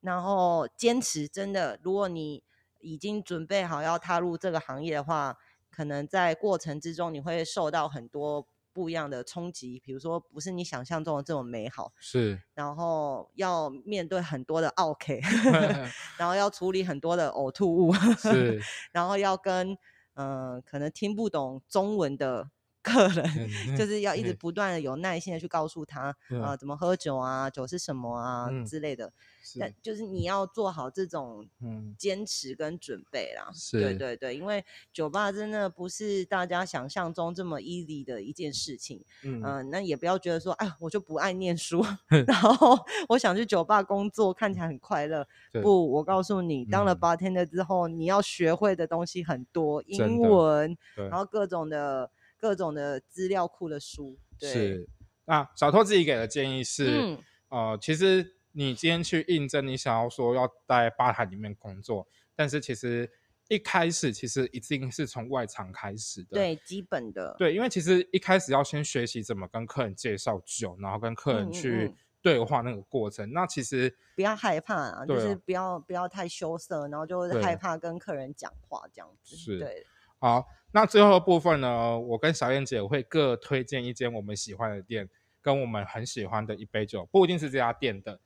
[0.00, 2.42] 然后坚持，真的，如果你
[2.80, 5.36] 已经准备好要踏入这个行业的话，
[5.70, 8.48] 可能在过程之中你会受到很多。
[8.76, 15.18] 不一样的冲击，比如说不是你想象中的这么美好，是，然后要面对很多的 OK，
[16.18, 18.60] 然后要处理很多的呕吐物，是，
[18.92, 19.78] 然后要跟
[20.12, 22.50] 嗯可能听不懂中文的。
[22.86, 29.12] 客人就是要一直不断的有耐心的去告诉他啊，怎么喝酒啊，酒是什么啊之类的。
[29.60, 31.48] 但就是你要做好这种
[31.96, 33.48] 坚持跟准备啦。
[33.70, 39.04] 对对对，因为酒吧真的不是大家想象中这么 easy 的一件事情。
[39.22, 41.84] 嗯，那也不要觉得说，哎，我就不爱念书，
[42.26, 42.76] 然后
[43.08, 45.26] 我想去酒吧工作，看起来很快乐。
[45.62, 52.10] 不，我告诉你，当了 bartender 之后，你要学会的东西很多，英文，然后各种的。
[52.38, 54.88] 各种的资料库的书是。
[55.28, 57.18] 那小托自己给的建议是，
[57.48, 62.06] 呃，其实你今天去应征，你想要说要在吧台里面工作，
[62.36, 63.10] 但是其实
[63.48, 79.84] 一开始其实一定是从外场开始的，对，基本的，对，因为其实一开始要先学习怎么跟客人介绍酒，然后跟客人去对话那个过程，那其实不要害怕啊，就是不要不要太羞涩，然后就害怕跟客人讲话这样子，是对，
[80.20, 80.46] 好。
[80.76, 85.08] 那最后的部分呢，我跟小燕姐会各推荐一间我们喜欢的店，
[85.40, 88.20] 跟我们很喜欢的一杯酒，不一定是这家店的。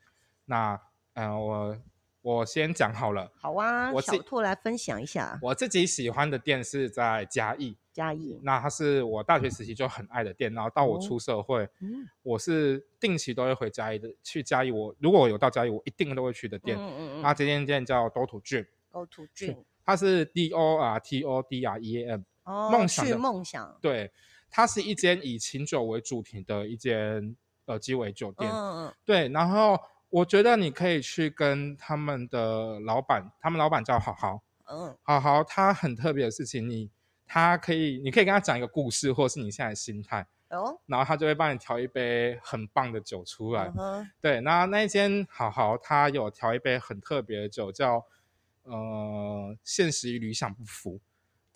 [0.46, 0.76] 那，
[1.12, 1.78] 嗯，我
[2.22, 3.30] 我先讲好了。
[3.36, 5.38] 好啊，我小兔来分享一下。
[5.40, 7.76] 我自己喜欢的店是在嘉义。
[7.92, 8.40] 嘉义。
[8.42, 11.68] 那它是我大学时期就很爱的店，然后到我出社会，
[12.20, 14.12] 我是定期都会回嘉义的。
[14.24, 16.76] 去嘉义，我如果有到嘉义，我一定都会去的店。
[16.76, 17.22] 嗯嗯嗯。
[17.22, 18.66] 那这间店叫多土郡。
[18.90, 19.56] 多土郡。
[19.86, 22.22] 它是 D O R T O D R E A M。
[22.44, 24.10] 梦想的梦想，对，
[24.50, 27.36] 它是一间以琴酒为主题的一间
[27.66, 29.78] 呃鸡尾酒店，嗯嗯，对，然后
[30.08, 36.90] 我觉得你可以去跟他们的老板，他们老板叫好好，嗯，好好，他很特别的事情，你
[37.26, 43.72] 他可以，你可以跟他讲一个故事，或者是你现在的心态，哦，然后他就会帮你调一杯很棒的酒出来，
[44.20, 48.04] 对，那那一间好好，他有调一杯很特别的酒，叫
[48.64, 51.00] 呃现实与理想不符。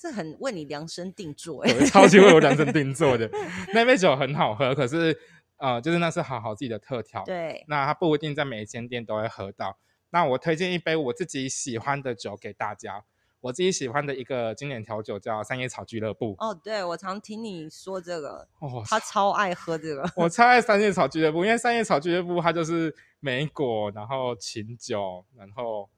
[0.05, 3.31] 是很为你量身定做，哎，超级为我量身定做的
[3.73, 5.19] 那杯酒很好喝，可是
[5.57, 9.79] 呃，就是那是好好自己的特调，对，那它不一定在每一间店都会喝到。
[10.11, 13.05] 那我推荐一杯我自己喜欢的酒给大家，
[13.41, 16.37] 我自己喜欢的一个经典调酒叫三叶草俱乐部。
[16.39, 25.89] 哦，对，我常听你说这个，哦，他超爱喝这个，我超爱三叶草俱乐部，因为三叶草俱乐部它就是梅果，然后琴酒，然后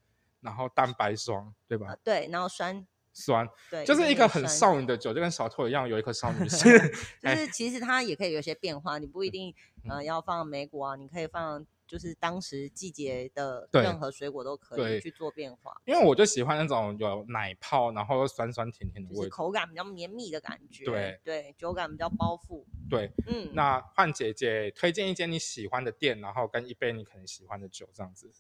[0.41, 1.97] 然后蛋白霜，对吧？
[2.05, 2.87] 对，然后酸。
[3.17, 6.71] 酸，对，就是一个很少女的酒，就跟小偷一样，有一颗少女心。
[7.23, 9.55] 就是其实它也可以有些变化，你不一定
[9.89, 15.81] 呃要放梅果啊，你可以放就是当时季节的任何水果都可以去做变化。
[15.87, 20.85] 因为我就喜欢那种有奶泡，然后又酸酸甜甜的味，口感比较绵密的感觉。
[20.85, 22.65] 对对，酒感比较包覆。
[22.91, 23.51] 对，嗯。
[23.55, 28.31] 那换姐姐推荐一间你喜欢的店，然后跟一杯你可能喜欢的酒这样子。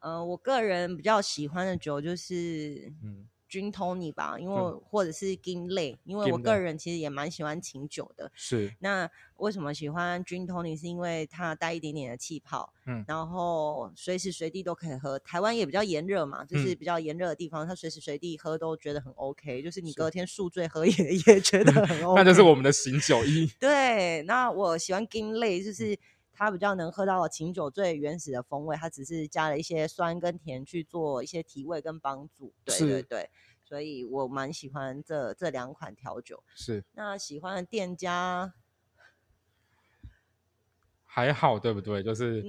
[0.00, 3.26] 呃，我个人比较喜欢的酒就是，嗯。
[3.54, 8.28] 君 Tony 吧，因为或者是金类，因为我个人其实也蛮喜欢琴酒的。
[8.34, 10.76] 是，那为什么喜欢君 Tony？
[10.76, 15.16] 是因为它带一点点的气泡，嗯，然后随时随地都可以喝。
[15.20, 19.62] 台湾也比较炎热嘛，就是比较炎热的地方，它随时随地喝都觉得很 OK。
[19.62, 20.92] 就是你隔天宿醉喝也
[21.28, 22.18] 也觉得很 OK。
[22.20, 23.48] 那就是我们的醒酒衣。
[23.60, 25.96] 对，那我喜欢金类，就是。
[26.34, 32.52] 它比较能喝到琴酒最原始的风味，它只是加了一些酸跟甜去做一些提味跟帮助。
[32.64, 33.30] 对对对，
[33.62, 36.42] 所以我蛮喜欢这这两款调酒。
[36.54, 38.52] 是，那喜欢的店家
[41.04, 42.02] 还好，对不对？
[42.02, 42.42] 就是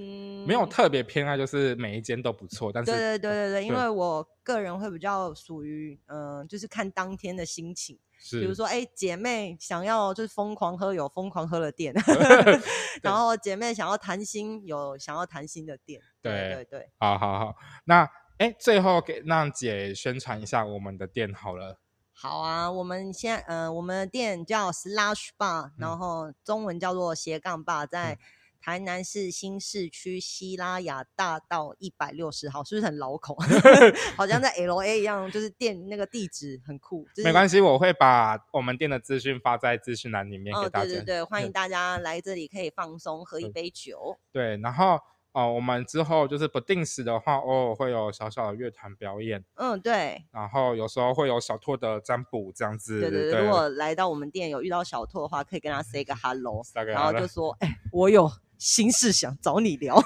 [0.46, 2.72] 没有特别偏爱，就是每一间都不错。
[2.72, 7.96] 但是对对对对对，因为我个人会比较属于嗯，就是看当天的心情。
[8.30, 11.92] 比如说，哎，姐妹想要就是疯狂喝，有疯狂喝的店；
[13.02, 16.00] 然后姐妹想要谈心，有想要谈心的店。
[16.22, 17.56] 对对对，好好好。
[17.84, 18.08] 那
[18.38, 21.78] 哎，最后给让姐宣传一下我们的店好了。
[22.12, 28.18] 好啊，我们现呃，我们的店叫 Slash Bar，然后中文叫做斜杠坝，在。
[28.66, 33.36] 台南市新市区西拉雅大道一百六十号，是不是很老口？
[34.18, 37.06] 好像在 L A 一样，就是店那个地址很酷。
[37.22, 40.86] 没关系，我会把我们店的资讯发在资讯栏里面给大家。
[40.86, 44.18] 对对对，欢迎大家来这里可以放松，喝一杯酒。
[44.32, 44.98] 对，然后
[45.30, 49.44] 哦，我们之后就是不定时的话，偶尔会有小小的乐团表演。
[49.54, 50.24] 嗯，对。
[50.32, 53.00] 然后有时候会有小拓的占卜这样子。
[53.00, 58.28] 对对对，如果来到我们店有遇到小拓的话，可以跟他 say 个 hello，然后就说：“哎，我有。”
[58.58, 59.96] 心事想找你聊，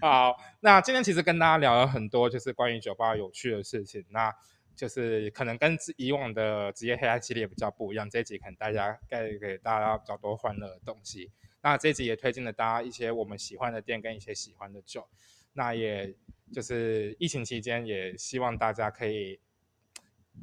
[0.00, 4.32] 好，那今天其实跟大家聊了很多，就是关于酒吧有趣的事情，那
[4.76, 11.30] 就是可能跟以往的职业黑暗系列比较不一样，这一集可能大家带给大家比较多欢乐的东西。
[11.62, 15.06] 那这一集也推荐了大家一些我们喜欢的店跟一些喜欢的酒，
[15.52, 16.14] 那也
[16.52, 19.38] 就是疫情期间，也希望大家可以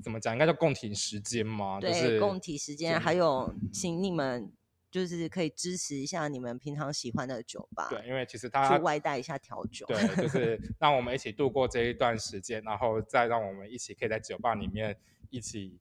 [0.04, 1.80] 怎么讲，应该叫共体时间吗？
[1.80, 4.52] 对，共体时间，还有请你们。
[4.92, 14.96] 就是可以支持一下你们平常喜欢的酒吧，对，因为其实他去外带一下调酒，对，就是 让我们一起度过这一段时间，然后再让我们一起可以在酒吧里面
[15.30, 15.80] 一起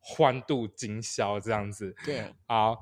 [0.00, 1.94] 欢度今宵这样子。
[2.02, 2.80] 对，好，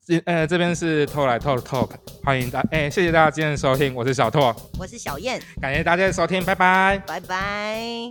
[0.00, 1.90] 这呃这边是偷来偷 talk，
[2.24, 7.94] 欢迎大哎，谢谢大家今天的收听，我是小拓，我是小燕，感谢大家的收听，拜拜，拜拜。